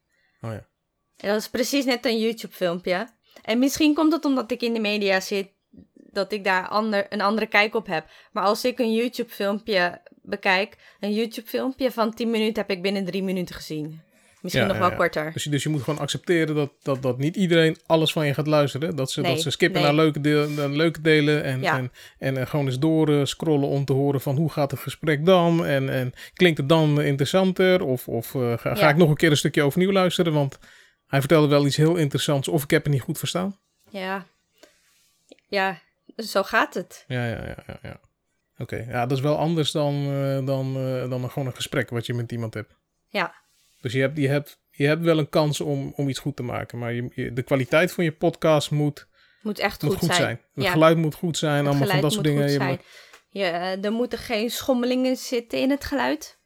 [0.40, 0.68] Oh ja.
[1.16, 3.08] En dat is precies net een YouTube-filmpje.
[3.42, 5.48] En misschien komt het omdat ik in de media zit,
[5.94, 8.08] dat ik daar ander, een andere kijk op heb.
[8.32, 13.22] Maar als ik een YouTube-filmpje bekijk, een YouTube-filmpje van 10 minuten heb ik binnen 3
[13.22, 14.02] minuten gezien.
[14.46, 14.96] Misschien Ja, nog wel ja.
[14.96, 15.32] korter.
[15.32, 18.34] Dus, je- dus je moet gewoon accepteren dat, dat, dat niet iedereen alles van je
[18.34, 18.96] gaat luisteren.
[18.96, 19.90] Dat ze, Nee, dat ze skippen nee.
[19.90, 21.76] naar leuke, deel, naar leuke delen en, Ja.
[21.78, 24.80] en, en eh, gewoon eens door eh, scrollen om te horen van hoe gaat het
[24.80, 25.66] gesprek dan?
[25.66, 27.82] En, en klinkt het dan interessanter?
[27.84, 30.32] Of, of eh, ga, ik nog een keer een stukje overnieuw luisteren?
[30.32, 30.58] Want
[31.06, 33.58] hij vertelde wel iets heel interessants of ik heb het niet goed verstaan.
[33.90, 34.26] Ja.
[35.48, 35.78] Ja,
[36.16, 37.04] zo gaat het.
[37.08, 37.78] Ja, ja, ja, ja.
[37.82, 38.00] ja.
[38.58, 40.04] Oké, ja, dat is wel anders dan,
[40.46, 40.74] dan,
[41.10, 42.74] dan gewoon een gesprek wat je met iemand hebt.
[43.08, 43.34] Ja.
[43.80, 46.42] Dus je hebt, je hebt, je hebt wel een kans om, om iets goed te
[46.42, 46.78] maken.
[46.78, 49.06] Maar je, je- de kwaliteit van je podcast moet,
[49.42, 50.40] Moet echt moet goed, goed zijn.
[50.54, 50.70] Het Ja.
[50.70, 51.56] geluid moet goed zijn.
[51.56, 52.70] Het allemaal van dat soort moet dingen.
[52.70, 52.78] Je.
[53.28, 56.38] Ja, eh, er moeten geen schommelingen zitten in het geluid.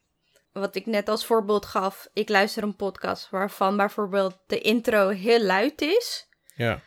[0.53, 2.09] Wat ik net als voorbeeld gaf.
[2.13, 6.29] Ik luister een podcast waarvan bijvoorbeeld de intro heel luid is.
[6.55, 6.83] Ja,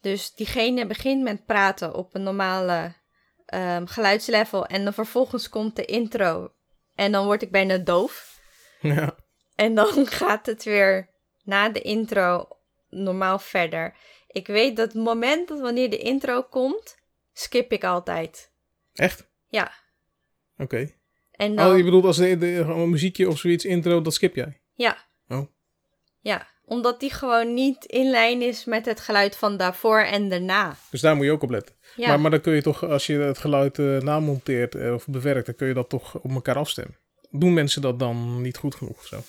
[0.00, 2.94] Dus diegene begint met praten op een normale
[3.46, 4.66] ehm, geluidslevel.
[4.66, 6.52] En dan vervolgens komt de intro.
[6.94, 8.40] En dan word ik bijna doof.
[8.80, 9.16] ja.
[9.54, 11.08] En dan gaat het weer
[11.44, 12.48] na de intro
[12.88, 13.94] normaal verder.
[14.26, 16.96] Ik weet dat het moment dat wanneer de intro komt,
[17.32, 18.50] skip ik altijd.
[18.94, 19.30] echt?
[19.48, 19.72] Ja.
[20.58, 20.90] Oké.
[21.32, 24.60] En dan, Oh, je bedoelt als de, een muziekje of zoiets intro, dat skip jij?
[24.74, 24.96] Ja.
[25.28, 25.46] Oh.
[26.20, 30.76] Ja, omdat die gewoon niet in lijn is met het geluid van daarvoor en daarna.
[30.90, 31.74] Dus daar moet je ook op letten.
[31.96, 35.06] Ja, Maar, maar dan kun je toch, als je het geluid eh namonteert eh, of
[35.06, 36.98] bewerkt, dan kun je dat toch op elkaar afstemmen.
[37.30, 39.20] Doen mensen dat dan niet goed genoeg of zo?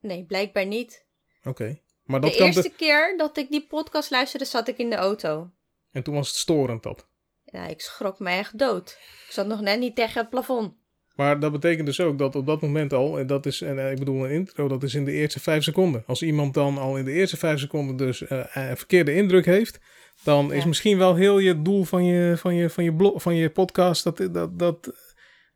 [0.00, 1.06] Nee, blijkbaar niet.
[1.44, 1.78] Oké.
[2.04, 4.90] Maar dat de kan eerste de- keer dat ik die podcast luisterde, zat ik in
[4.90, 5.50] de auto.
[5.92, 7.06] En toen was het storend dat.
[7.44, 8.98] Ja, ik schrok me echt dood.
[9.26, 10.74] Ik zat nog net niet tegen het plafond.
[11.14, 13.90] Maar dat betekent dus ook dat op dat moment al, en dat is, en eh,
[13.90, 16.04] ik bedoel een intro, dat is in de eerste vijf seconden.
[16.06, 19.78] Als iemand dan al in de eerste vijf seconden dus eh, een verkeerde indruk heeft,
[20.24, 23.34] dan is misschien wel heel je doel van je, van je, van je, blog, van
[23.34, 24.92] je podcast, dat, dat, dat,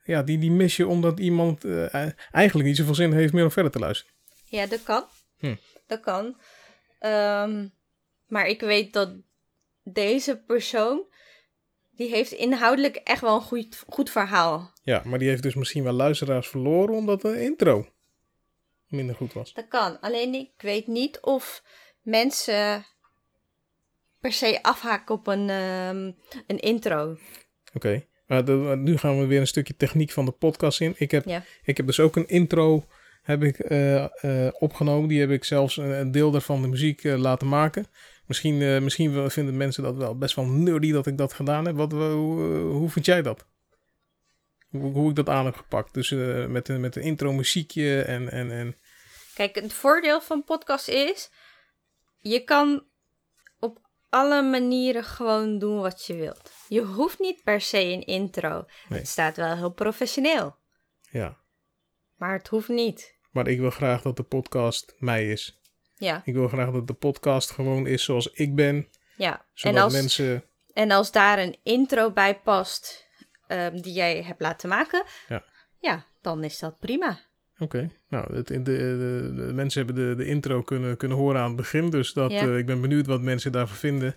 [0.04, 1.94] ja, die, die mis je omdat iemand eh,
[2.30, 4.13] eigenlijk niet zoveel zin heeft meer om verder te luisteren.
[4.54, 5.04] Ja, dat kan.
[5.38, 5.54] Hm.
[5.86, 6.36] Dat kan.
[6.98, 7.68] Ehm,
[8.26, 9.10] maar ik weet dat
[9.82, 11.02] deze persoon,
[11.90, 14.72] die heeft inhoudelijk echt wel een goed, goed verhaal.
[14.82, 17.86] Ja, maar die heeft dus misschien wel luisteraars verloren omdat de intro
[18.88, 19.52] minder goed was.
[19.52, 20.00] Dat kan.
[20.00, 21.62] Alleen ik weet niet of
[22.02, 22.84] mensen
[24.20, 26.12] per se afhaken op een, ehm,
[26.46, 27.16] een intro.
[27.74, 30.94] Oké, maar de- nu gaan we weer een stukje techniek van de podcast in.
[30.96, 31.42] Ik heb, Ja.
[31.62, 32.84] ik heb dus ook een intro
[33.24, 35.08] heb ik, eh, eh, opgenomen.
[35.08, 37.86] Die heb ik zelfs een, een deel daarvan de muziek eh, laten maken.
[38.26, 41.76] Misschien, misschien vinden mensen dat wel best wel nerdy dat ik dat gedaan heb.
[41.76, 43.46] Wat, hoe, hoe vind jij dat?
[44.70, 45.94] Hoe, hoe ik dat aan heb gepakt.
[45.94, 46.10] Dus
[46.48, 48.30] met, met een intro muziekje en...
[48.30, 48.76] en, en
[49.34, 51.30] Kijk, het voordeel van podcast is,
[52.18, 52.84] je kan
[53.58, 56.52] op alle manieren gewoon doen wat je wilt.
[56.68, 58.64] Je hoeft niet per se een intro.
[58.88, 58.98] Nee.
[58.98, 60.56] Het staat wel heel professioneel,
[61.10, 61.43] ja,
[62.16, 63.14] maar het hoeft niet.
[63.30, 65.58] maar ik wil graag dat de podcast mij is.
[65.96, 68.88] Ja, Ik wil graag dat de podcast gewoon is zoals ik ben.
[69.16, 69.32] ja.
[69.38, 70.44] En Zodat als, mensen...
[70.72, 73.06] en als daar een intro bij past
[73.46, 75.44] ehm, die jij hebt laten maken, Ja.
[75.78, 77.20] ja, dan is dat prima.
[77.58, 81.46] Oké, nou, het, de, de, de mensen hebben de, de intro kunnen, kunnen horen aan
[81.46, 81.90] het begin.
[81.90, 82.40] Dus dat, Ja.
[82.40, 84.16] eh, ik ben benieuwd wat mensen daarvan vinden.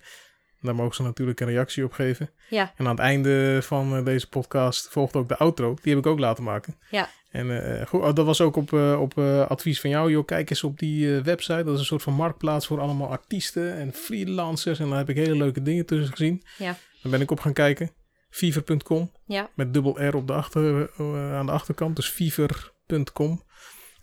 [0.62, 2.30] Daar mogen ze natuurlijk een reactie op geven.
[2.50, 5.78] Ja, En aan het einde van eh, deze podcast volgt ook de outro.
[5.82, 6.76] Die heb ik ook laten maken.
[6.90, 9.18] ja, En eh, goed, oh, dat was ook op, eh, op
[9.48, 10.12] advies van jou.
[10.12, 11.64] Joh, kijk eens op die website.
[11.64, 14.80] Dat is een soort van marktplaats voor allemaal artiesten en freelancers.
[14.80, 16.44] En daar heb ik hele leuke dingen tussen gezien.
[16.58, 17.92] ja, Daar ben ik op gaan kijken.
[18.30, 19.50] Fever.com ja.
[19.56, 20.92] met dubbel R op de achter,
[21.34, 23.46] aan de achterkant, dus fever.com.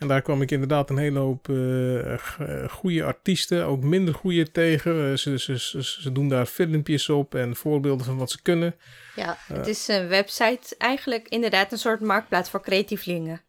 [0.05, 5.11] En daar kwam ik inderdaad een hele hoop eh goede artiesten, ook minder goede tegen.
[5.11, 8.77] Eh, ze, ze, ze, ze doen daar filmpjes op en voorbeelden van wat ze kunnen.
[9.15, 13.43] Ja, het is een website, eigenlijk inderdaad een soort marktplaats voor creatievelingen.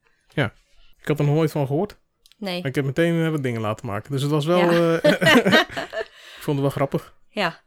[1.02, 1.98] Ik had er nog nooit van gehoord.
[2.38, 4.12] Nee, Maar ik heb meteen wat dingen laten maken.
[4.12, 4.72] Dus het was wel...
[4.72, 5.00] Ja.
[6.38, 7.18] ik vond het wel grappig.
[7.30, 7.62] ja,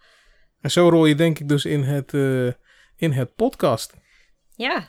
[0.61, 2.12] En zo rol je denk ik dus in het,
[2.96, 3.94] in het podcast.
[4.57, 4.88] ja.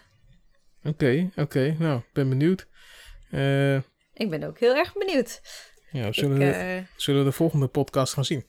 [0.83, 1.75] Oké, oké.
[1.79, 2.67] Nou, ik ben benieuwd.
[3.31, 3.75] Eh,
[4.13, 5.41] Ik ben ook heel erg benieuwd.
[5.91, 6.59] ja, zullen Ik, we...
[6.59, 8.45] eh, zullen we de volgende podcast gaan zien.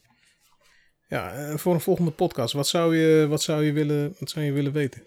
[1.09, 4.45] Ja, eh, voor een volgende podcast, wat zou je, wat zou je, willen, wat zou
[4.45, 5.07] je willen weten?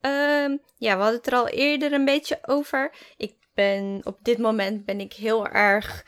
[0.00, 2.92] Ehm, ja, we hadden het er al eerder een beetje over.
[3.16, 6.04] Ik ben op dit moment ben ik heel erg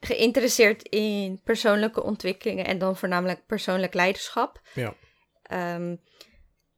[0.00, 4.60] geïnteresseerd in persoonlijke ontwikkelingen en dan voornamelijk persoonlijk leiderschap.
[4.74, 4.94] Ja.
[5.42, 5.96] Ehm,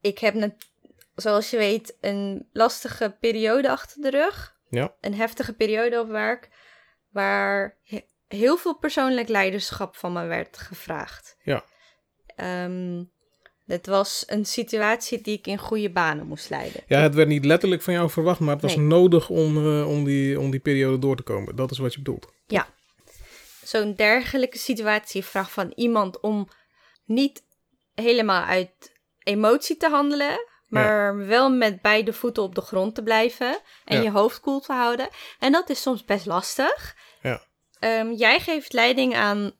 [0.00, 0.54] ik heb, net,
[1.14, 4.56] zoals je weet, een lastige periode achter de rug.
[4.70, 4.94] Ja.
[5.00, 6.48] Een heftige periode op werk,
[7.10, 11.36] waar he- heel veel persoonlijk leiderschap van me werd gevraagd.
[11.42, 11.64] Ja.
[12.36, 13.04] Ehm,
[13.66, 16.82] het was een situatie die ik in goede banen moest leiden.
[16.86, 18.84] Ja, het werd niet letterlijk van jou verwacht, maar het was Nee.
[18.86, 21.56] nodig om, eh, om, die, om die periode door te komen.
[21.56, 22.36] Dat is wat je bedoelt.
[23.62, 26.48] Zo'n dergelijke situatie vraagt van iemand om
[27.04, 27.42] niet
[27.94, 33.60] helemaal uit emotie te handelen, maar wel met beide voeten op de grond te blijven
[33.84, 34.02] en Ja.
[34.02, 35.08] je hoofd koel te houden.
[35.38, 36.96] En dat is soms best lastig.
[37.22, 37.42] Ja.
[37.78, 39.52] Ehm, jij geeft leiding aan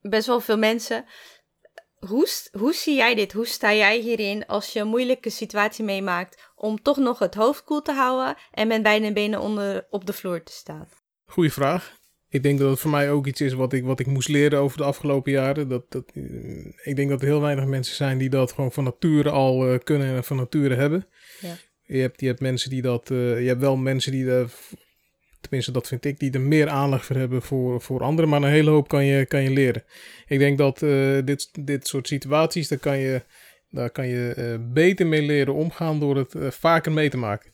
[0.00, 1.04] best wel veel mensen.
[1.98, 3.32] Hoe, hoe zie jij dit?
[3.32, 7.64] Hoe sta jij hierin als je een moeilijke situatie meemaakt om toch nog het hoofd
[7.64, 10.88] koel te houden en met beide benen onder, op de vloer te staan?
[11.26, 11.92] Goeie vraag.
[12.34, 14.58] Ik denk dat het voor mij ook iets is wat ik, wat ik moest leren
[14.58, 15.68] over de afgelopen jaren.
[15.68, 16.22] Dat, dat, eh,
[16.82, 19.78] ik denk dat er heel weinig mensen zijn die dat gewoon van nature al eh,
[19.84, 21.06] kunnen en van nature hebben.
[21.40, 21.56] Ja.
[21.82, 23.10] Je, hebt, je hebt mensen die dat.
[23.10, 24.50] eh, je hebt wel mensen die er.
[25.40, 28.30] Tenminste, dat vind ik, die er meer aandacht voor hebben voor, voor anderen.
[28.30, 29.84] Maar een hele hoop kan je, kan je leren.
[30.26, 30.78] Ik denk dat
[31.26, 33.22] dit, dit soort situaties, daar kan je,
[33.70, 37.52] daar kan je beter mee leren omgaan door het vaker mee te maken.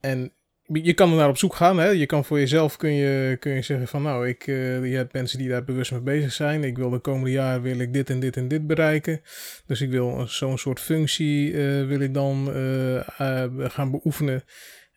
[0.00, 0.32] En
[0.72, 1.78] je kan er naar op zoek gaan.
[1.78, 1.88] Hè?
[1.88, 5.12] Je kan voor jezelf kun je, kun je zeggen van nou, ik, eh, je hebt
[5.12, 6.64] mensen die daar bewust mee bezig zijn.
[6.64, 9.20] Ik wil de komende jaren wil ik dit en dit en dit bereiken.
[9.66, 14.44] Dus ik wil zo'n soort functie eh, wil ik dan eh, gaan beoefenen.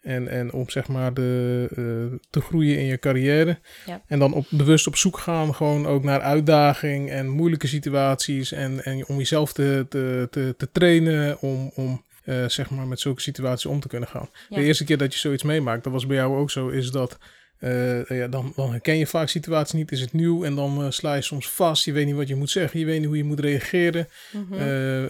[0.02, 3.60] En, en om zeg maar de, te groeien in je carrière.
[3.86, 4.02] Ja.
[4.08, 8.52] En dan op, bewust op zoek gaan, gewoon ook naar uitdaging en moeilijke situaties.
[8.52, 13.00] En, en om jezelf te, te, te, te trainen om, om eh, zeg maar met
[13.00, 14.30] zulke situaties om te kunnen gaan.
[14.50, 14.56] Ja.
[14.56, 17.18] De eerste keer dat je zoiets meemaakt, dat was bij jou ook zo, is dat
[17.58, 20.90] eh, ja, dan, dan herken je vaak situaties niet, is het nieuw en dan eh,
[20.90, 21.86] sla je soms vast.
[21.86, 24.08] Je weet niet wat je moet zeggen, je weet niet hoe je moet reageren.
[24.32, 24.64] Mhm.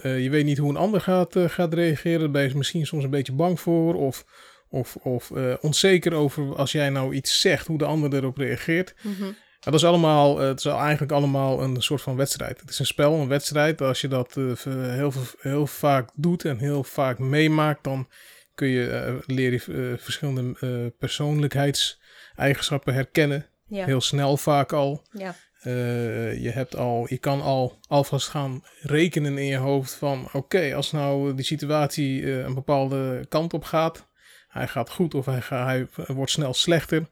[0.04, 2.20] Je weet niet hoe een ander gaat, gaat reageren.
[2.20, 4.24] Daar ben je misschien soms een beetje bang voor of,
[4.68, 5.30] of, of
[5.60, 8.94] onzeker over als jij nou iets zegt, hoe de ander erop reageert.
[9.02, 9.30] Mhm.
[9.60, 12.60] Dat is allemaal, eh, het is eigenlijk allemaal een soort van wedstrijd.
[12.60, 13.80] Het is een spel, een wedstrijd.
[13.80, 18.08] Als je dat eh, heel, heel vaak doet en heel vaak meemaakt, dan
[18.54, 19.60] kun je eh, leren
[19.92, 23.46] eh, verschillende persoonlijkheidseigenschappen herkennen.
[23.66, 23.84] Ja.
[23.84, 25.06] Heel snel vaak al.
[25.12, 25.34] ja.
[25.62, 30.28] Je, hebt al, je kan al alvast gaan rekenen in je hoofd van...
[30.32, 34.06] oké, als nou die situatie een bepaalde kant op gaat...
[34.48, 37.08] hij gaat goed of hij, hij wordt snel slechter...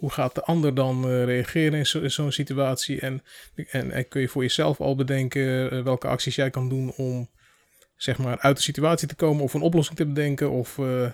[0.00, 3.00] hoe gaat de ander dan eh, reageren in, zo- in zo'n situatie?
[3.00, 3.22] En,
[3.70, 6.92] en, en kun je voor jezelf al bedenken eh, welke acties jij kan doen...
[6.96, 7.28] om
[7.96, 10.50] zeg maar uit de situatie te komen of een oplossing te bedenken...
[10.50, 10.78] of...
[10.78, 11.06] eh,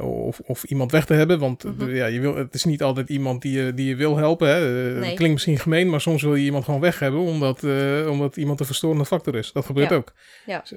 [0.00, 1.38] of, of iemand weg te hebben.
[1.38, 1.94] Want Mhm.
[1.94, 4.48] ja, je wil, het is niet altijd iemand die je, die je wil helpen.
[4.48, 4.60] Hè.
[4.98, 5.14] Nee.
[5.14, 7.20] Klinkt misschien gemeen, maar soms wil je iemand gewoon weg hebben.
[7.20, 7.64] Omdat,
[8.08, 9.52] omdat iemand een verstorende factor is.
[9.52, 9.96] Dat gebeurt Ja.
[9.96, 10.12] ook.
[10.46, 10.64] Ja.
[10.68, 10.72] Dus,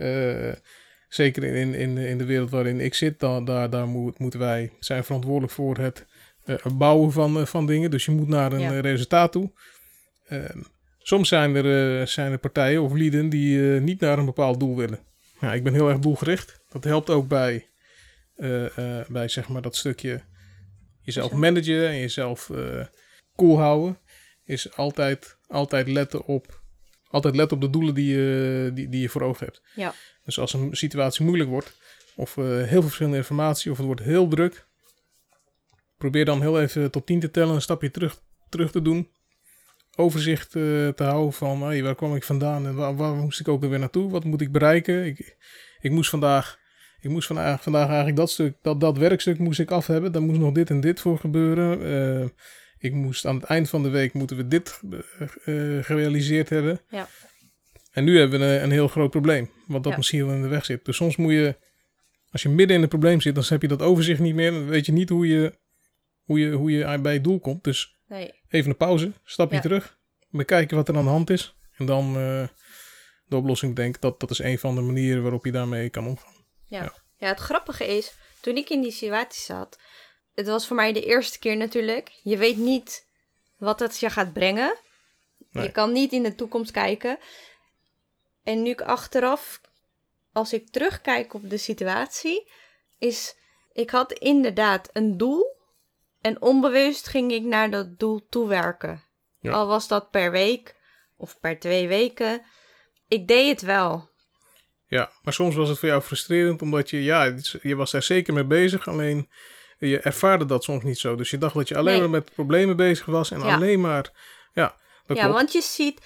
[1.08, 4.72] zeker in, in, in de wereld waarin ik zit, dan, daar, daar moet, moeten wij
[4.80, 6.06] zijn verantwoordelijk voor het
[6.74, 7.92] bouwen van, eh, van dingen.
[7.92, 8.72] Dus je moet naar een Ja.
[8.74, 9.52] eh, resultaat toe.
[10.28, 10.62] Ehm,
[11.00, 14.60] soms zijn er, eh, zijn er partijen of lieden die eh, niet naar een bepaald
[14.60, 15.00] doel willen.
[15.42, 16.60] Ja, ik ben heel erg doelgericht.
[16.70, 17.68] Dat helpt ook bij,
[18.36, 20.22] eh, eh, bij zeg maar dat stukje
[21.02, 22.86] jezelf managen en jezelf eh
[23.36, 23.98] cool houden.
[24.46, 26.64] Is altijd, altijd letten op
[27.08, 29.62] altijd letten op de doelen die je, die, die je voor ogen hebt.
[29.76, 29.94] Ja.
[30.26, 31.78] Dus als een situatie moeilijk wordt,
[32.16, 34.65] of eh, heel veel verschillende informatie, of het wordt heel druk,
[36.10, 39.10] probeer dan heel even tot 10 te tellen, een stapje terug, terug te doen.
[39.96, 43.48] Overzicht eh, te houden van hey, waar kwam ik vandaan en waar, waar moest ik
[43.48, 44.12] ook weer naartoe?
[44.12, 45.06] Wat moet ik bereiken?
[45.06, 45.38] Ik,
[45.80, 46.60] ik moest vandaag,
[47.02, 50.12] ik moest vandaag, vandaag eigenlijk dat stuk, dat, dat werkstuk moest ik af hebben.
[50.12, 51.84] Daar moest nog dit en dit voor gebeuren.
[51.84, 52.30] Eh,
[52.78, 54.82] ik moest aan het eind van de week moeten we dit
[55.46, 56.82] eh, gerealiseerd hebben.
[56.90, 57.08] Ja.
[57.92, 59.98] En nu hebben we een, een heel groot probleem, wat dat Ja.
[59.98, 60.86] misschien wel in de weg zit.
[60.86, 61.56] Dus soms moet je,
[62.32, 64.52] als je midden in het probleem zit, dan heb je dat overzicht niet meer.
[64.52, 65.54] Dan weet je niet hoe je,
[66.26, 67.64] hoe je, hoe je bij het doel komt.
[67.64, 68.34] Dus Nee.
[68.50, 69.62] even een pauze, stapje Ja.
[69.62, 69.98] terug,
[70.30, 71.56] bekijken wat er aan de hand is.
[71.78, 72.48] En dan eh,
[73.26, 74.02] de oplossing denken.
[74.02, 76.34] Dat, dat is een van de manieren waarop je daarmee kan omgaan.
[76.68, 76.84] Ja.
[76.84, 76.94] Ja.
[77.18, 79.80] ja, het grappige is, toen ik in die situatie zat,
[80.34, 82.20] het was voor mij de eerste keer natuurlijk.
[82.24, 83.08] Je weet niet
[83.58, 84.76] wat het je gaat brengen.
[85.52, 85.64] Nee.
[85.64, 87.18] Je kan niet in de toekomst kijken.
[88.44, 89.62] En nu ik achteraf,
[90.32, 92.52] als ik terugkijk op de situatie,
[92.98, 93.36] is
[93.74, 95.55] ik had inderdaad een doel.
[96.26, 99.04] En onbewust ging ik naar dat doel toewerken.
[99.40, 99.52] Ja.
[99.52, 100.76] Al was dat per week
[101.18, 102.42] of per twee weken.
[103.08, 104.10] Ik deed het wel.
[104.88, 108.34] Ja, maar soms was het voor jou frustrerend, omdat je, ja, je was daar zeker
[108.34, 109.30] mee bezig, alleen
[109.78, 111.16] je ervaarde dat soms niet zo.
[111.16, 112.02] Dus je dacht dat je alleen Nee.
[112.02, 113.56] maar met problemen bezig was en Ja.
[113.56, 114.12] alleen maar,
[114.54, 115.38] ja, dat ja, klopt.
[115.38, 116.02] want je ziet,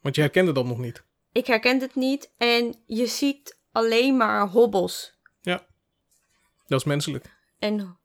[0.00, 1.02] Want je herkende dat nog niet.
[1.32, 2.32] ik herken het niet.
[2.38, 5.14] En je ziet alleen maar hobbels.
[6.68, 7.24] Dat is menselijk.
[7.58, 7.98] En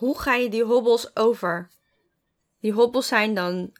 [0.00, 1.70] hoe ga je die hobbels over?
[2.60, 3.72] Die hobbels zijn dan.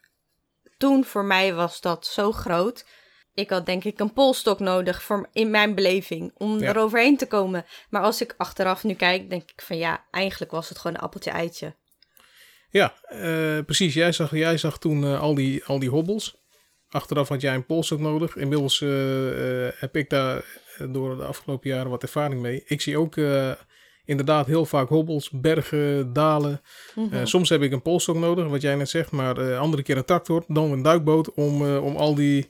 [0.78, 2.86] Toen voor mij was dat zo groot.
[3.34, 6.68] Ik had denk ik een polstok nodig voor, in mijn beleving om Ja.
[6.68, 7.64] er overheen te komen.
[7.90, 11.02] Maar als ik achteraf nu kijk, denk ik van ja, eigenlijk was het gewoon een
[11.02, 11.74] appeltje eitje.
[12.70, 13.94] Ja, eh, precies.
[13.94, 16.38] Jij zag, jij zag toen eh, al, die, al die hobbels.
[16.88, 18.36] Achteraf had jij een polstok nodig.
[18.36, 18.88] Inmiddels eh,
[19.80, 20.44] heb ik daar
[20.88, 22.62] door de afgelopen jaren wat ervaring mee.
[22.66, 23.14] Ik zie ook
[24.04, 26.60] inderdaad heel vaak hobbels, bergen, dalen.
[26.94, 27.14] Mhm.
[27.14, 29.10] Eh, soms heb ik een polstok nodig, wat jij net zegt.
[29.10, 32.48] Maar eh, andere keer een tractor, dan een duikboot om, eh, om al die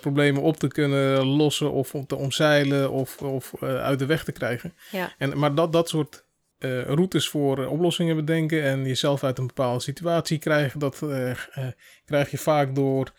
[0.00, 4.32] problemen op te kunnen lossen of om te omzeilen of, of uit de weg te
[4.32, 4.74] krijgen.
[4.90, 5.14] Ja.
[5.18, 6.24] En, maar dat, dat soort
[6.86, 11.02] routes voor oplossingen bedenken en jezelf uit een bepaalde situatie krijgen, dat
[12.04, 13.12] krijg je vaak door,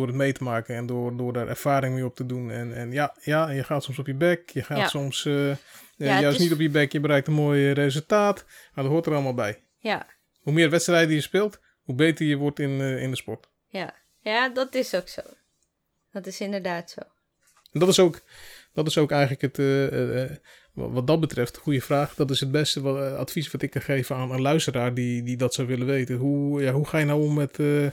[0.00, 2.50] door het mee te maken en door, door daar ervaring mee op te doen.
[2.50, 4.88] En, en ja, ja, je gaat soms op je bek, je gaat Ja.
[4.88, 5.56] soms eh, eh,
[5.96, 8.44] Ja, het juist is- niet op je bek, je bereikt een mooi eh, resultaat.
[8.74, 9.62] Maar dat hoort er allemaal bij.
[9.78, 10.06] Ja,
[10.40, 13.48] Hoe meer wedstrijden je speelt, hoe beter je wordt in, eh, in de sport.
[13.68, 13.94] ja.
[14.22, 15.20] Ja, dat is ook zo.
[16.12, 17.00] Dat is inderdaad zo.
[17.72, 18.20] En dat is ook,
[18.72, 20.30] dat is ook eigenlijk het, eh, eh, eh,
[20.72, 22.14] wat dat betreft, goede vraag.
[22.14, 25.22] Dat is het beste wat, eh, advies wat ik kan geven aan een luisteraar die,
[25.22, 26.16] die dat zou willen weten.
[26.16, 27.86] Hoe, ja, hoe ga je nou om met, eh,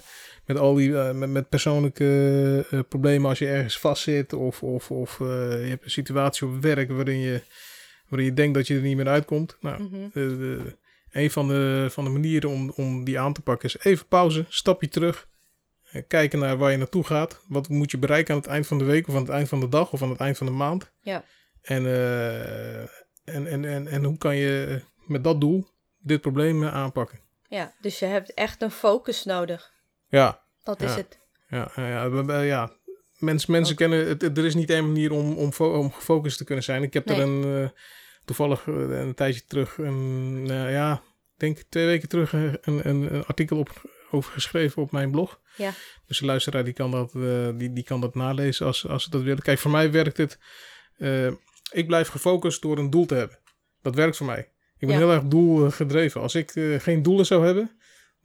[0.47, 4.91] met al die eh, met, met persoonlijke eh, problemen als je ergens vastzit of, of,
[4.91, 5.27] of eh,
[5.63, 7.41] je hebt een situatie op werk waarin je,
[8.07, 9.57] waarin je denkt dat je er niet meer uitkomt.
[9.61, 10.07] Nou, Mhm.
[10.13, 10.77] de-
[11.11, 14.45] een van de, van de manieren om, om die aan te pakken is even pauze,
[14.49, 15.27] stapje terug.
[16.07, 17.41] Kijken naar waar je naartoe gaat.
[17.47, 19.59] Wat moet je bereiken aan het eind van de week of aan het eind van
[19.59, 20.91] de dag of aan het eind van de maand.
[21.01, 21.23] Ja.
[21.61, 21.85] En,
[23.25, 27.19] en, en, en, en hoe kan je met dat doel dit probleem aanpakken?
[27.47, 29.71] Ja, dus je hebt echt een focus nodig.
[30.09, 30.95] Ja, Dat is Ja.
[30.95, 31.19] het.
[31.49, 32.71] ja, ja, ja,
[33.19, 33.75] mensen Ook.
[33.75, 34.23] kennen het.
[34.37, 36.83] Er is niet één manier om, om, om gefocust te kunnen zijn.
[36.83, 37.69] Ik heb er een uh,
[38.25, 40.99] toevallig uh, een tijdje terug, een, uh, ja, ik
[41.39, 45.39] denk twee weken terug, een, een, een artikel op, over geschreven op mijn blog.
[45.55, 45.71] Ja.
[46.07, 49.09] Dus de luisteraar die kan dat, uh, die, die kan dat nalezen als, als ze
[49.09, 49.41] dat willen.
[49.43, 50.39] Kijk, voor mij werkt het.
[51.71, 53.37] Ik blijf gefocust door een doel te hebben.
[53.81, 54.39] Dat werkt voor mij.
[54.77, 54.97] Ik ben Ja.
[54.97, 56.21] heel erg doelgedreven.
[56.21, 57.76] Als ik geen doelen zou hebben,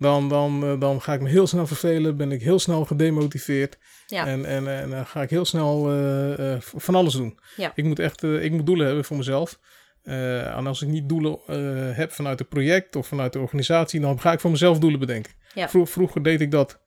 [0.03, 2.17] dan, dan, uh, dan ga ik me heel snel vervelen.
[2.17, 3.79] Ben ik heel snel gedemotiveerd.
[4.07, 4.27] Ja.
[4.27, 7.39] En, en, en dan ga ik heel snel uh, van alles doen.
[7.57, 7.73] Ja.
[7.75, 9.59] Ik moet echt ik moet doelen hebben voor mezelf.
[10.05, 14.01] Uh, en als ik niet doelen uh, heb vanuit het project of vanuit de organisatie,
[14.01, 15.33] dan ga ik voor mezelf doelen bedenken.
[15.55, 15.69] Ja.
[15.69, 16.81] Vro vroeger deed ik dat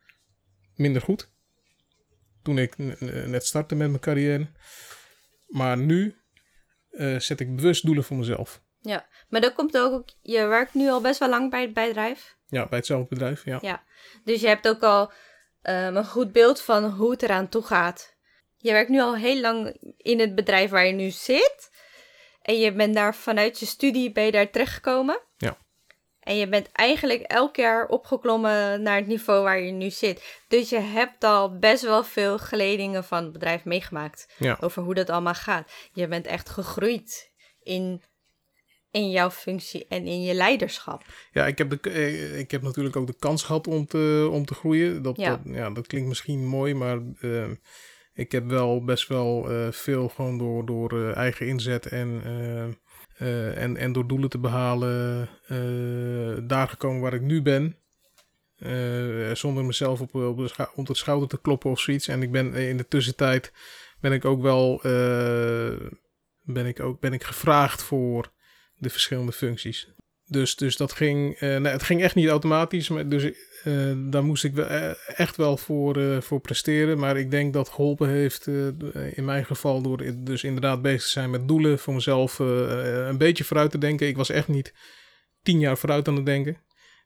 [0.76, 1.32] minder goed.
[2.44, 2.78] Toen ik
[3.28, 4.48] net startte met mijn carrière.
[5.48, 6.16] Maar nu
[6.92, 8.64] uh, zet ik bewust doelen voor mezelf.
[8.82, 12.35] Ja, maar dat komt ook, je werkt nu al best wel lang bij het bedrijf.
[12.48, 13.58] Ja, bij hetzelfde bedrijf, ja.
[13.62, 13.84] Ja,
[14.24, 15.12] dus je hebt ook al
[15.62, 18.16] um, een goed beeld van hoe het eraan toe gaat.
[18.58, 21.72] Je werkt nu al heel lang in het bedrijf waar je nu zit.
[22.42, 25.22] En je bent daar vanuit je studie ben je daar terechtgekomen.
[25.38, 25.58] Ja.
[26.20, 30.44] En je bent eigenlijk elk jaar opgeklommen naar het niveau waar je nu zit.
[30.48, 34.34] Dus je hebt al best wel veel geledingen van het bedrijf meegemaakt.
[34.38, 34.58] Ja.
[34.60, 35.72] Over hoe dat allemaal gaat.
[35.94, 37.32] Je bent echt gegroeid
[37.62, 38.04] in,
[38.96, 41.04] in jouw functie en in je leiderschap.
[41.32, 44.46] Ja, ik heb, de, eh, ik heb natuurlijk ook de kans gehad om te, om
[44.46, 45.02] te groeien.
[45.02, 45.30] Dat, Ja.
[45.30, 47.46] Dat, ja, dat klinkt misschien mooi, maar uh,
[48.14, 52.22] ik heb wel best wel uh, veel gewoon door, door uh, eigen inzet en,
[53.20, 55.30] uh, en, en door doelen te behalen
[56.48, 57.78] daar gekomen waar ik nu ben.
[59.34, 62.08] zonder mezelf op, op, de op de schouder te kloppen of zoiets.
[62.08, 63.52] En ik ben in de tussentijd
[64.00, 64.80] ben ik ook wel
[66.42, 68.34] ben ik ook, ben ik gevraagd voor
[68.86, 69.88] de verschillende functies.
[70.26, 72.90] Dus, dus dat ging, uh, het ging echt niet automatisch.
[72.90, 73.24] Maar dus
[73.64, 76.98] uh, daar moest ik wel, uh, echt wel voor, voor presteren.
[76.98, 78.48] Maar ik denk dat geholpen heeft,
[79.14, 81.80] in mijn geval, door dus inderdaad bezig te zijn met doelen.
[81.80, 84.08] Voor mezelf een beetje vooruit te denken.
[84.08, 84.74] Ik was echt niet
[85.42, 86.58] tien jaar vooruit aan het denken.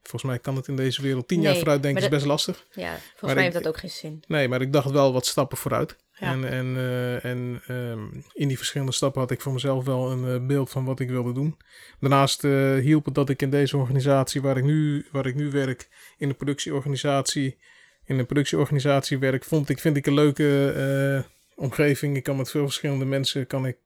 [0.02, 2.66] Volgens mij kan het in deze wereld tien Nee, jaar vooruit denken, is best lastig.
[2.72, 4.24] Ja, volgens Maar mij ik- heeft dat ook geen zin.
[4.28, 5.96] Nee, maar ik dacht wel wat stappen vooruit.
[6.14, 6.32] Ja.
[6.32, 10.42] En, en, eh, en ehm, in die verschillende stappen had ik voor mezelf wel een
[10.42, 11.58] eh, beeld van wat ik wilde doen.
[12.00, 15.52] Daarnaast eh, hielp het dat ik in deze organisatie waar ik nu, waar ik nu
[15.52, 15.88] werk,
[16.18, 17.58] in de productieorganisatie,
[18.06, 21.26] in de productieorganisatie werk, vond ik, vind ik een leuke
[21.56, 22.16] omgeving.
[22.18, 23.78] Ik kan met veel verschillende mensen kan ik,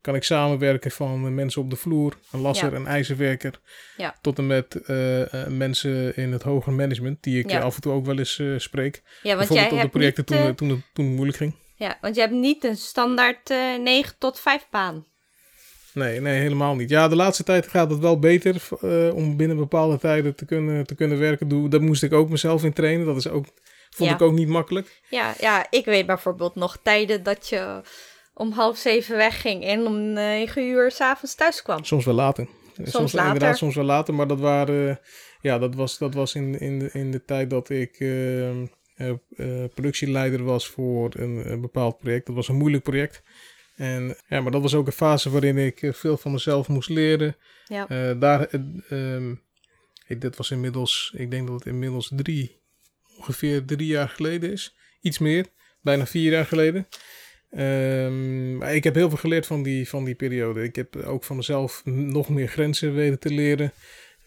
[0.00, 2.76] kan ik samenwerken van eh, mensen op de vloer, een lasser, Ja.
[2.76, 3.60] een ijzerwerker,
[3.96, 4.14] Ja.
[4.20, 7.60] tot en met eh, eh, mensen in het hoger management, die ik Ja.
[7.60, 9.02] af en toe ook wel eens spreek.
[9.22, 11.54] Ja, want jij op de projecten niet, toen, het- toen, het, toen het moeilijk ging.
[11.76, 15.06] ja, want je hebt niet een standaard eh 9 tot 5 baan.
[15.94, 16.88] Nee, nee, helemaal niet.
[16.90, 18.62] Ja, de laatste tijd gaat het wel beter
[19.14, 21.48] om binnen bepaalde tijden te kunnen, te kunnen werken.
[21.48, 23.06] Doe, daar moest ik ook mezelf in trainen.
[23.06, 23.46] Dat is ook,
[23.90, 25.00] vond ik ook niet makkelijk.
[25.10, 27.80] Ja, ja, ik weet bijvoorbeeld nog tijden dat je
[28.38, 31.84] om half zeven wegging en om negen uur s'avonds thuis kwam.
[31.84, 32.48] Soms wel later.
[32.82, 33.32] Soms, later.
[33.32, 34.14] Inderdaad, soms wel later.
[34.14, 35.00] Maar dat, waren,
[35.40, 39.64] ja, dat was, dat was in, in, de, in de tijd dat ik uh, uh,
[39.74, 42.26] productieleider was voor een, een, bepaald project.
[42.26, 43.22] Dat was een moeilijk project.
[43.76, 46.88] En, ja, maar dat was ook een fase waarin ik eh, veel van mezelf moest
[46.88, 47.36] leren.
[47.66, 47.88] Ja.
[47.90, 48.48] Uh, daar,
[48.90, 49.42] um,
[50.06, 52.60] ik, dit was inmiddels, ik denk dat het inmiddels drie,
[53.16, 54.76] ongeveer drie jaar geleden is.
[55.00, 55.46] Iets meer,
[55.80, 56.88] bijna vier jaar geleden.
[57.56, 60.62] Um, ik heb heel veel geleerd van die, van die periode.
[60.62, 63.72] Ik heb ook van mezelf nog meer grenzen weten te leren.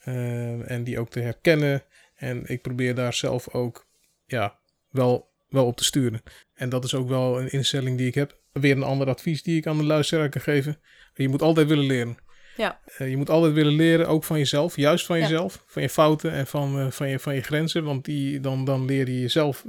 [0.06, 1.84] Uh, en die ook te herkennen.
[2.16, 3.88] En ik probeer daar zelf ook
[4.26, 4.60] ja,
[4.90, 6.22] wel, wel op te sturen.
[6.54, 8.40] En dat is ook wel een instelling die ik heb.
[8.52, 10.80] Weer een ander advies die ik aan de luisteraar kan geven.
[11.14, 12.18] Je moet altijd willen leren.
[12.56, 12.80] Ja.
[13.00, 14.76] Uh, je moet altijd willen leren, ook van jezelf.
[14.76, 15.54] Juist van jezelf.
[15.54, 15.62] Ja.
[15.66, 17.84] Van je fouten en van, uh, van, je, van je grenzen.
[17.84, 19.66] Want die, dan, dan leer je jezelf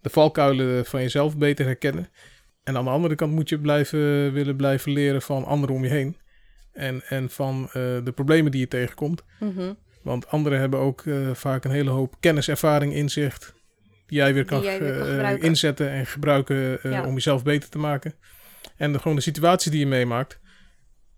[0.00, 2.10] de valkuilen van jezelf beter herkennen.
[2.68, 5.90] En aan de andere kant moet je blijven, willen blijven leren van anderen om je
[5.90, 6.16] heen.
[6.72, 7.72] En, en van uh,
[8.04, 9.22] de problemen die je tegenkomt.
[9.40, 9.76] Mm -hmm.
[10.02, 13.54] Want anderen hebben ook uh, vaak een hele hoop kennis, ervaring, inzicht.
[14.06, 17.06] Die jij weer kan, jij weer kan uh, inzetten en gebruiken ja.
[17.06, 18.14] om jezelf beter te maken.
[18.76, 20.40] En de, gewoon de situatie die je meemaakt.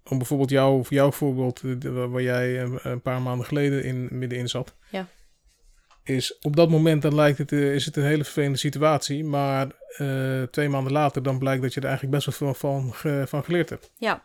[0.04, 4.74] Om bijvoorbeeld jou, jouw voorbeeld, waar jij een, een paar maanden geleden in, middenin zat.
[4.88, 5.06] Ja
[6.10, 9.24] is op dat moment dan lijkt het, uh, is het een hele vervelende situatie.
[9.24, 12.94] Maar uh, twee maanden later dan blijkt dat je er eigenlijk best wel veel van,
[13.28, 13.92] van geleerd hebt.
[13.98, 14.24] Ja.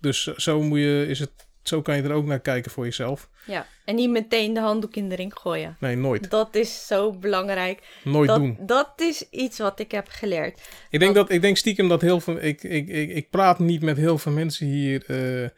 [0.00, 1.30] Dus zo, moet je, is het,
[1.62, 3.30] zo kan je er ook naar kijken voor jezelf.
[3.46, 5.76] Ja, en niet meteen de handdoek in de ring gooien.
[5.80, 6.30] Nee, nooit.
[6.30, 7.82] Dat is zo belangrijk.
[8.04, 8.58] Nooit dat, doen.
[8.60, 10.68] Dat is iets wat ik heb geleerd.
[10.90, 12.36] Ik denk, dat, ik denk stiekem dat heel veel...
[12.42, 15.48] Ik, ik, ik, ik praat niet met heel veel mensen hier uh,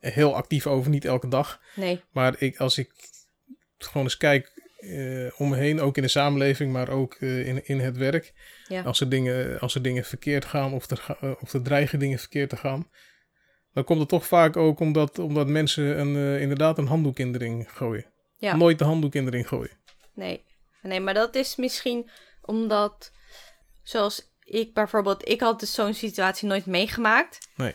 [0.00, 1.60] heel actief over, niet elke dag.
[1.74, 2.00] Nee.
[2.12, 2.90] Maar ik, als ik
[3.78, 7.66] gewoon eens kijk uh, om me heen, ook in de samenleving, maar ook uh, in,
[7.66, 8.32] in het werk.
[8.68, 8.82] Ja.
[8.82, 12.18] Als, er dingen, als er dingen verkeerd gaan of er, uh, of er dreigen dingen
[12.18, 12.90] verkeerd te gaan,
[13.72, 17.38] dan komt het toch vaak ook omdat, omdat mensen een, inderdaad een handdoek in de
[17.38, 18.06] ring gooien.
[18.36, 18.56] Ja.
[18.56, 19.78] Nooit de handdoek in de ring gooien.
[20.14, 20.44] Nee.
[20.82, 22.10] nee, maar dat is misschien
[22.42, 23.12] omdat,
[23.82, 27.48] zoals ik bijvoorbeeld, ik had dus zo'n situatie nooit meegemaakt.
[27.56, 27.74] Nee.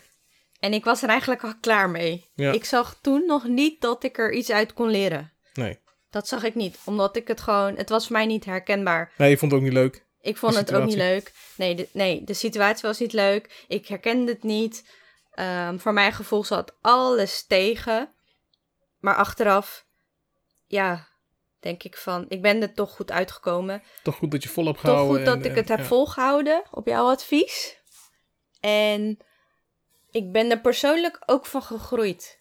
[0.60, 2.26] En ik was er eigenlijk al klaar mee.
[2.36, 2.51] Ja.
[2.51, 5.34] Ik zag toen nog niet dat ik er iets uit kon leren.
[5.53, 5.80] Nee.
[6.16, 7.76] Dat zag ik niet, omdat ik het gewoon...
[7.76, 9.11] Het was voor mij niet herkenbaar.
[9.18, 10.05] Nee, je vond het ook niet leuk.
[10.22, 11.34] Ik vond het ook niet leuk.
[11.55, 13.66] Nee de, nee, de situatie was niet leuk.
[13.68, 14.86] Ik herkende het niet.
[15.39, 18.13] Um, voor mijn gevoel zat alles tegen.
[18.99, 19.86] Maar achteraf,
[20.68, 21.07] ja,
[21.59, 22.26] denk ik van...
[22.30, 23.84] Ik ben er toch goed uitgekomen.
[24.03, 25.16] Toch goed dat je vol hebt Toch gehouden.
[25.16, 25.86] goed dat en, ik het en, heb ja.
[25.86, 27.78] volgehouden op jouw advies.
[28.59, 29.18] En
[30.11, 32.39] ik ben er persoonlijk ook van gegroeid.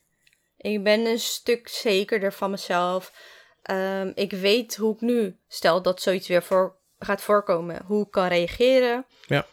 [0.57, 3.33] Ik ben een stuk zekerder van mezelf.
[3.71, 8.11] Um, ik weet hoe ik nu, stel dat zoiets weer voor, gaat voorkomen, hoe ik
[8.11, 9.07] kan reageren.
[9.27, 9.47] Ja.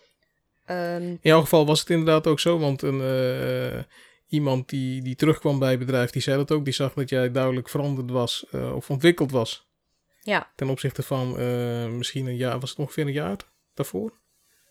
[0.69, 3.83] Um, In jouw geval was het inderdaad ook zo, want een, uh,
[4.27, 6.63] iemand die, die terugkwam bij het bedrijf, die zei dat ook.
[6.63, 9.69] Die zag dat jij duidelijk veranderd was uh, of ontwikkeld was.
[10.19, 10.51] Ja.
[10.55, 13.37] Ten opzichte van uh, misschien een jaar, was het ongeveer een jaar
[13.73, 14.19] daarvoor?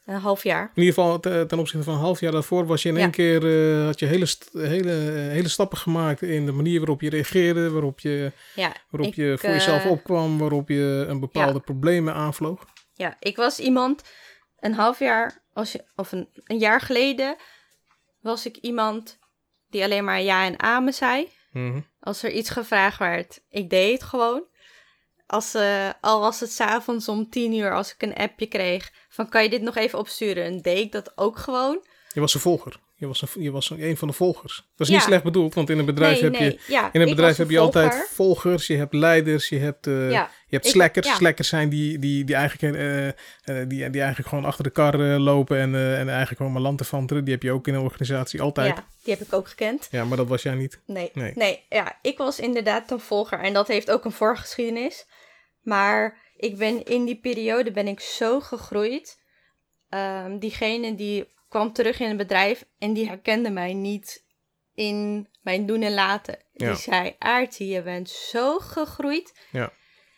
[0.04, 0.62] Een half jaar.
[0.74, 3.00] In ieder geval ten, opzichte van een half jaar daarvoor was je in Ja.
[3.00, 4.90] één keer, uh, had je hele, hele,
[5.30, 9.34] hele stappen gemaakt in de manier waarop je reageerde, waarop je, Ja, waarop ik, je
[9.38, 11.58] voor eh, jezelf opkwam, waarop je een bepaalde Ja.
[11.58, 12.64] problemen aanvloog.
[12.94, 14.02] Ja, ik was iemand,
[14.58, 17.36] een half jaar, als je, of een, een jaar geleden,
[18.20, 19.18] was ik iemand
[19.70, 21.28] die alleen maar ja en amen zei.
[21.52, 21.80] Mhm.
[22.00, 24.44] Als er iets gevraagd werd, ik deed het gewoon.
[25.30, 29.28] Als, eh, al was het s'avonds om tien uur, als ik een appje kreeg van
[29.28, 31.84] kan je dit nog even opsturen, deed ik dat ook gewoon.
[32.12, 32.76] Je was een volger.
[32.94, 34.56] Je was een, je was een van de volgers.
[34.76, 34.92] Dat is Ja.
[34.94, 37.14] niet slecht bedoeld, want in een bedrijf nee, heb nee, je ja, In een ik
[37.14, 38.08] bedrijf heb een je altijd volger.
[38.14, 41.06] volgers, je hebt leiders, je hebt, Ja, je hebt ik- slackers.
[41.06, 41.14] ja.
[41.14, 45.58] Slackers zijn die, die, die, eigenlijk, eh, die, die eigenlijk gewoon achter de kar lopen
[45.58, 47.24] en, en eigenlijk gewoon maar lanterfanteren.
[47.24, 48.68] Die heb je ook in een organisatie altijd.
[48.68, 48.74] Ja.
[48.76, 49.88] ja, die heb ik ook gekend.
[49.92, 50.80] maar dat was jij niet.
[50.86, 51.32] Nee, Nee.
[51.34, 51.64] nee.
[51.68, 55.06] ja, ik was inderdaad een volger en dat heeft ook een voorgeschiedenis.
[55.62, 59.20] Maar ik ben in die periode ben ik zo gegroeid.
[59.88, 64.24] Ehm, diegene die kwam terug in het bedrijf en die herkende mij niet
[64.74, 66.38] in mijn doen en laten.
[66.52, 66.66] Ja.
[66.66, 69.34] Die zei, Aartie, je bent zo gegroeid.
[69.50, 69.72] Ja.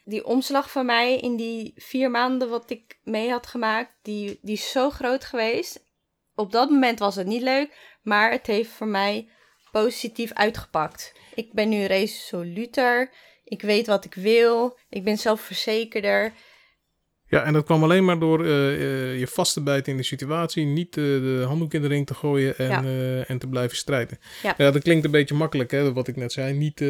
[0.05, 4.55] Die omslag van mij in die vier maanden wat ik mee had gemaakt, die, die
[4.55, 5.86] is zo groot geweest.
[6.34, 9.28] Op dat moment was het niet leuk, maar het heeft voor mij
[9.72, 11.12] positief uitgepakt.
[11.34, 13.11] Ik ben nu resoluter.
[13.53, 14.79] Ik weet wat ik wil.
[14.89, 16.33] Ik ben zelfverzekerder.
[17.27, 20.05] Ja, en dat kwam alleen maar door eh, eh, je vast te bijten in de
[20.05, 20.65] situatie.
[20.65, 23.25] Niet eh, de handdoek in de ring te gooien en, Ja.
[23.25, 24.19] en te blijven strijden.
[24.43, 24.71] Ja.
[24.71, 26.53] dat klinkt een beetje makkelijk, hè, wat ik net zei.
[26.53, 26.81] Niet,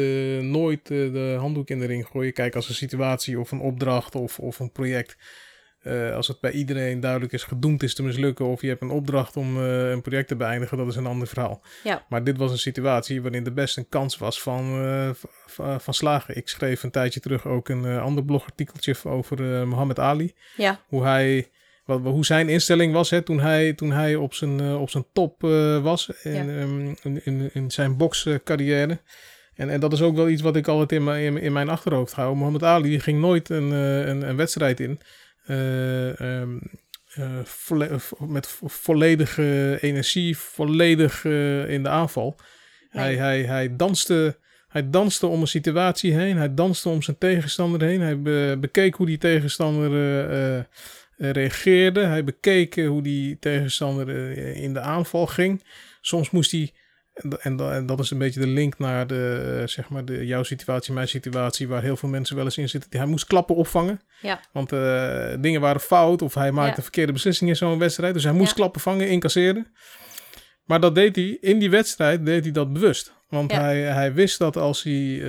[0.41, 2.33] nooit de handdoek in de ring gooien.
[2.33, 5.17] Kijk, als een situatie of een opdracht of, of een project
[5.83, 8.89] eh, als het bij iedereen duidelijk is gedoemd is te mislukken of je hebt een
[8.89, 11.61] opdracht om eh, een project te beëindigen, dat is een ander verhaal.
[11.83, 12.05] Ja.
[12.09, 15.09] Maar dit was een situatie waarin er best een kans was van, eh,
[15.77, 16.35] van slagen.
[16.37, 20.33] Ik schreef een tijdje terug ook een ander blogartikeltje over Mohammed Ali.
[20.55, 21.49] Ja, Hoe, hij,
[21.85, 25.41] wat, hoe zijn instelling was hè, toen, hij, toen hij op zijn, op zijn top
[25.81, 26.59] was in, Ja.
[26.61, 28.99] ehm, in, in, in zijn bokscarrière.
[29.55, 31.69] En, en dat is ook wel iets wat ik altijd in mijn, in, in mijn
[31.69, 32.35] achterhoofd hou.
[32.35, 34.99] Mohammed Ali ging nooit een, een, een wedstrijd in.
[35.45, 36.57] Eh, ehm,
[37.13, 42.35] eh, volle- met vo- volledige energie, volledig eh, in de aanval.
[42.89, 43.17] Hij, Nee.
[43.17, 44.37] hij, hij, danste,
[44.67, 46.37] hij danste om een situatie heen.
[46.37, 48.01] Hij danste om zijn tegenstander heen.
[48.01, 50.65] Hij be- bekeek hoe die tegenstander
[51.17, 51.99] reageerde.
[52.05, 54.09] Hij bekeek hoe die tegenstander
[54.55, 55.63] in de aanval ging.
[56.01, 56.71] Soms moest hij,
[57.13, 59.89] en, da- en, da- en dat is een beetje de link naar de, eh, zeg
[59.89, 62.99] maar de, jouw situatie, mijn situatie, waar heel veel mensen wel eens in zitten.
[62.99, 64.01] Hij moest klappen opvangen.
[64.21, 64.39] Ja.
[64.51, 66.81] Want eh, dingen waren fout of hij maakte Ja.
[66.81, 68.13] verkeerde beslissingen in zo'n wedstrijd.
[68.13, 68.55] Dus hij moest Ja.
[68.55, 69.67] klappen vangen, incasseren.
[70.65, 73.13] Maar dat deed hij, in die wedstrijd deed hij dat bewust.
[73.29, 75.21] Want hij, hij wist dat als hij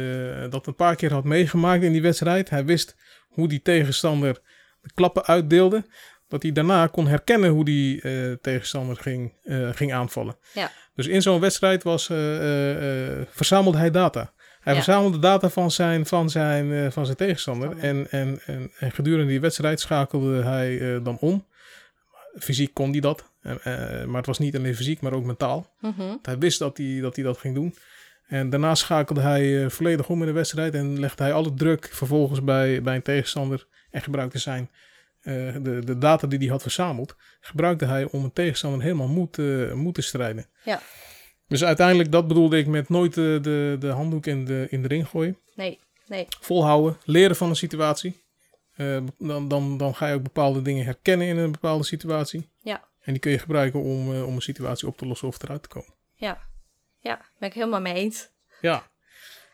[0.44, 2.96] eh, dat een paar keer had meegemaakt in die wedstrijd, hij wist
[3.28, 4.40] hoe die tegenstander
[4.80, 5.84] de klappen uitdeelde,
[6.28, 10.36] dat hij daarna kon herkennen hoe die eh, tegenstander ging, eh, ging aanvallen.
[10.52, 10.70] Ja.
[10.94, 12.16] Dus in zo'n wedstrijd was, eh,
[13.30, 14.32] verzamelde hij data.
[14.60, 14.82] Hij Ja.
[14.82, 17.78] verzamelde data van zijn, van zijn, van zijn tegenstander.
[17.78, 21.46] En, en, en, en gedurende die wedstrijd schakelde hij dan om.
[22.38, 23.30] Fysiek kon hij dat.
[24.06, 25.74] Maar het was niet alleen fysiek, maar ook mentaal.
[25.80, 27.74] mhm, Hij wist dat hij dat, hij dat ging doen.
[28.26, 30.74] En daarna schakelde hij volledig om in de wedstrijd.
[30.74, 33.66] En legde hij alle druk vervolgens bij, bij een tegenstander.
[33.90, 34.70] En gebruikte zijn,
[35.24, 37.16] eh, de, de data die hij had verzameld.
[37.40, 40.46] Gebruikte hij om een tegenstander helemaal moe te, moe te strijden.
[40.64, 40.80] Ja.
[41.48, 44.88] Dus uiteindelijk, dat bedoelde ik met nooit de, de, de handdoek in de, in de
[44.88, 45.38] ring gooien.
[45.54, 48.22] nee, nee, Volhouden, leren van een situatie.
[48.76, 52.50] Eh, dan, dan, dan ga je ook bepaalde dingen herkennen in een bepaalde situatie.
[52.60, 52.84] Ja.
[53.00, 55.62] En die kun je gebruiken om, eh, om een situatie op te lossen of eruit
[55.62, 55.94] te komen.
[56.14, 56.52] ja.
[57.04, 58.28] Ja, ben ik helemaal mee eens.
[58.60, 58.90] Ja.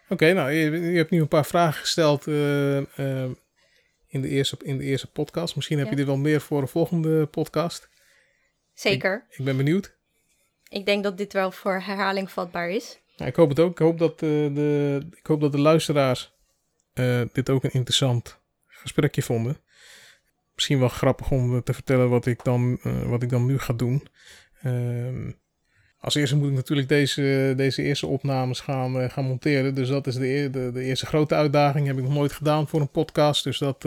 [0.08, 3.30] Oké, nou, je, je hebt nu een paar vragen gesteld eh, eh,
[4.11, 5.56] in, de eerste, in de eerste podcast.
[5.56, 5.90] Misschien heb Ja.
[5.92, 7.88] je dit wel meer voor een volgende podcast.
[8.74, 9.26] Zeker.
[9.30, 9.96] Ik ben benieuwd.
[10.68, 13.00] Ik denk dat dit wel voor herhaling vatbaar is.
[13.16, 13.70] Nou, ik hoop het ook.
[13.70, 16.32] Ik hoop dat, eh, de, ik hoop dat de luisteraars
[16.92, 19.61] eh, dit ook een interessant gesprekje vonden.
[20.54, 23.72] Misschien wel grappig om te vertellen wat ik dan, eh, wat ik dan nu ga
[23.72, 24.06] doen.
[24.62, 25.32] Ehm,
[26.01, 29.74] als eerste moet ik natuurlijk deze, deze eerste opnames gaan, eh, gaan monteren.
[29.74, 31.86] Dus dat is de, de, eerste grote uitdaging.
[31.86, 33.44] Heb ik nog nooit gedaan voor een podcast.
[33.44, 33.82] Dus dat,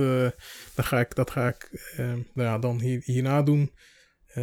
[0.75, 3.71] dat ga ik, dat ga ik eh, nou ja, dan hier, hierna doen.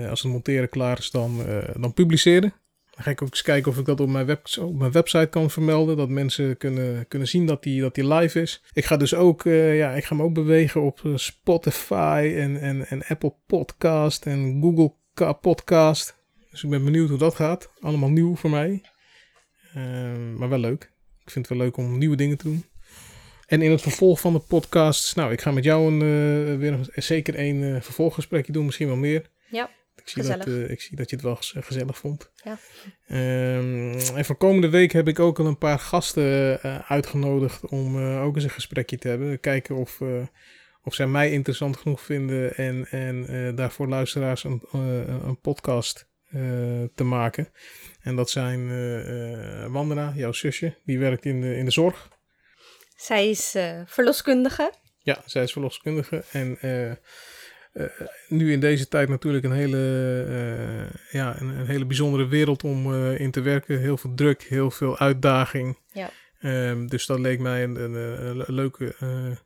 [0.08, 1.42] Als het monteren klaar is, dan,
[1.76, 2.52] dan publiceren.
[2.90, 5.26] Dan ga ik ook eens kijken of ik dat op mijn, web, op mijn website
[5.26, 5.96] kan vermelden.
[5.96, 8.62] Dat mensen kunnen, kunnen zien dat die, dat die live is.
[8.72, 13.02] Ik ga dus ook, ja, ik ga me ook bewegen op Spotify en, en, en
[13.08, 14.92] Apple Podcast en Google
[15.40, 16.19] Podcast.
[16.50, 17.70] Dus ik ben benieuwd hoe dat gaat.
[17.80, 18.80] Allemaal nieuw voor mij.
[19.74, 19.82] Eh,
[20.36, 20.82] maar wel leuk.
[21.24, 22.64] Ik vind het wel leuk om nieuwe dingen te doen.
[23.46, 26.72] En in het vervolg van de podcast, nou, ik ga met jou een, eh, weer
[26.72, 29.30] een, zeker een eh, vervolggesprekje doen, misschien wel meer.
[29.50, 30.64] Ja, Ik zie, dat, gezellig.
[30.66, 32.30] eh, ik zie dat je het wel gez- gezellig vond.
[32.44, 32.58] Ja.
[33.06, 38.34] Ehm, en voor komende week heb ik ook al een paar gasten uitgenodigd om ook
[38.34, 39.40] eens een gesprekje te hebben.
[39.40, 40.00] Kijken of,
[40.82, 44.62] of zij mij interessant genoeg vinden en, en daarvoor luisteraars een,
[45.26, 46.08] een podcast
[46.94, 47.48] te maken.
[48.00, 52.08] En dat zijn eh, eh, Wandera, jouw zusje, die werkt in de, in de zorg.
[52.96, 54.72] Zij is eh, verloskundige.
[55.02, 56.24] Ja, zij is verloskundige.
[56.32, 56.96] En eh, eh,
[58.28, 59.78] nu in deze tijd natuurlijk een hele,
[60.28, 63.80] eh, ja, een, een hele bijzondere wereld om eh, in te werken.
[63.80, 65.78] Heel veel druk, heel veel uitdaging.
[65.92, 66.10] Ja.
[66.40, 69.36] Ehm, dus dat leek mij een, een, een, leuke, eh,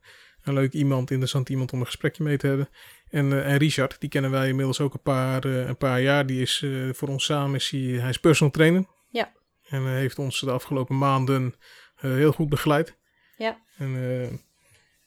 [0.43, 2.69] een leuk iemand, interessant iemand om een gesprekje mee te hebben.
[3.15, 6.27] En, eh, en Richard, die kennen wij inmiddels ook een paar, eh, een paar jaar.
[6.27, 8.85] Die is eh, voor ons samen, is hij, hij is personal trainer.
[9.09, 9.33] Ja.
[9.69, 11.55] En heeft ons de afgelopen maanden
[11.95, 12.97] heel goed begeleid.
[13.37, 13.61] Ja.
[13.77, 14.41] En,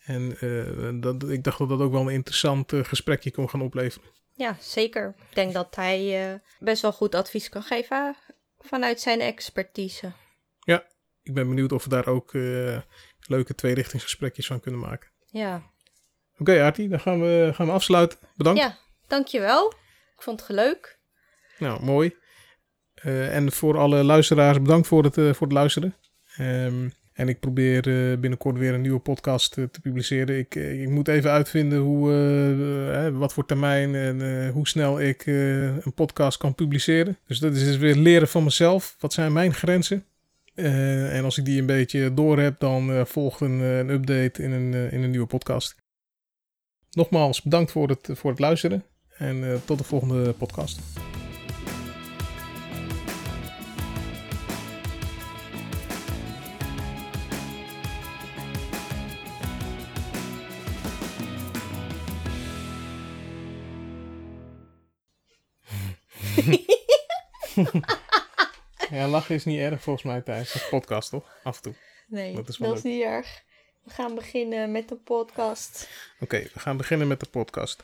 [0.05, 4.09] en dat, ik dacht dat dat ook wel een interessant gesprekje kon gaan opleveren.
[4.33, 5.15] Ja, zeker.
[5.29, 8.15] Ik denk dat hij best wel goed advies kan geven
[8.59, 10.11] vanuit zijn expertise.
[11.23, 12.33] Ik ben benieuwd of we daar ook
[13.19, 15.09] leuke tweerichtingsgesprekjes van kunnen maken.
[15.25, 15.71] Ja.
[16.37, 18.19] Oké, Artie, dan gaan we, gaan we afsluiten.
[18.35, 18.59] Bedankt.
[18.59, 18.77] ja,
[19.07, 19.73] dankjewel.
[20.15, 20.99] Ik vond het leuk.
[21.57, 22.15] Nou, mooi.
[22.93, 25.95] Eh, en voor alle luisteraars, bedankt voor het, eh, voor het luisteren.
[26.37, 30.37] Ehm, en ik probeer eh, binnenkort weer een nieuwe podcast te publiceren.
[30.37, 36.37] Ik, ik moet even uitvinden hoe, wat voor termijn en hoe snel ik een podcast
[36.37, 37.17] kan publiceren.
[37.27, 38.95] Dus dat is dus weer leren van mezelf.
[38.99, 40.05] Wat zijn mijn grenzen?
[40.55, 44.91] En als ik die een beetje door heb, dan volgt een, een update in een,
[44.91, 45.75] in een nieuwe podcast.
[46.91, 48.83] Nogmaals bedankt voor het, voor het luisteren
[49.17, 50.79] en eh, tot de volgende podcast.
[68.89, 71.37] ja, lachen is niet erg volgens mij tijdens een podcast, toch?
[71.43, 71.73] Af en toe.
[72.07, 72.83] Nee, Dat dat is is, wel leuk.
[72.83, 73.43] niet erg.
[73.87, 75.89] We gaan beginnen met de podcast.
[76.19, 77.75] Oké, we gaan beginnen met de podcast.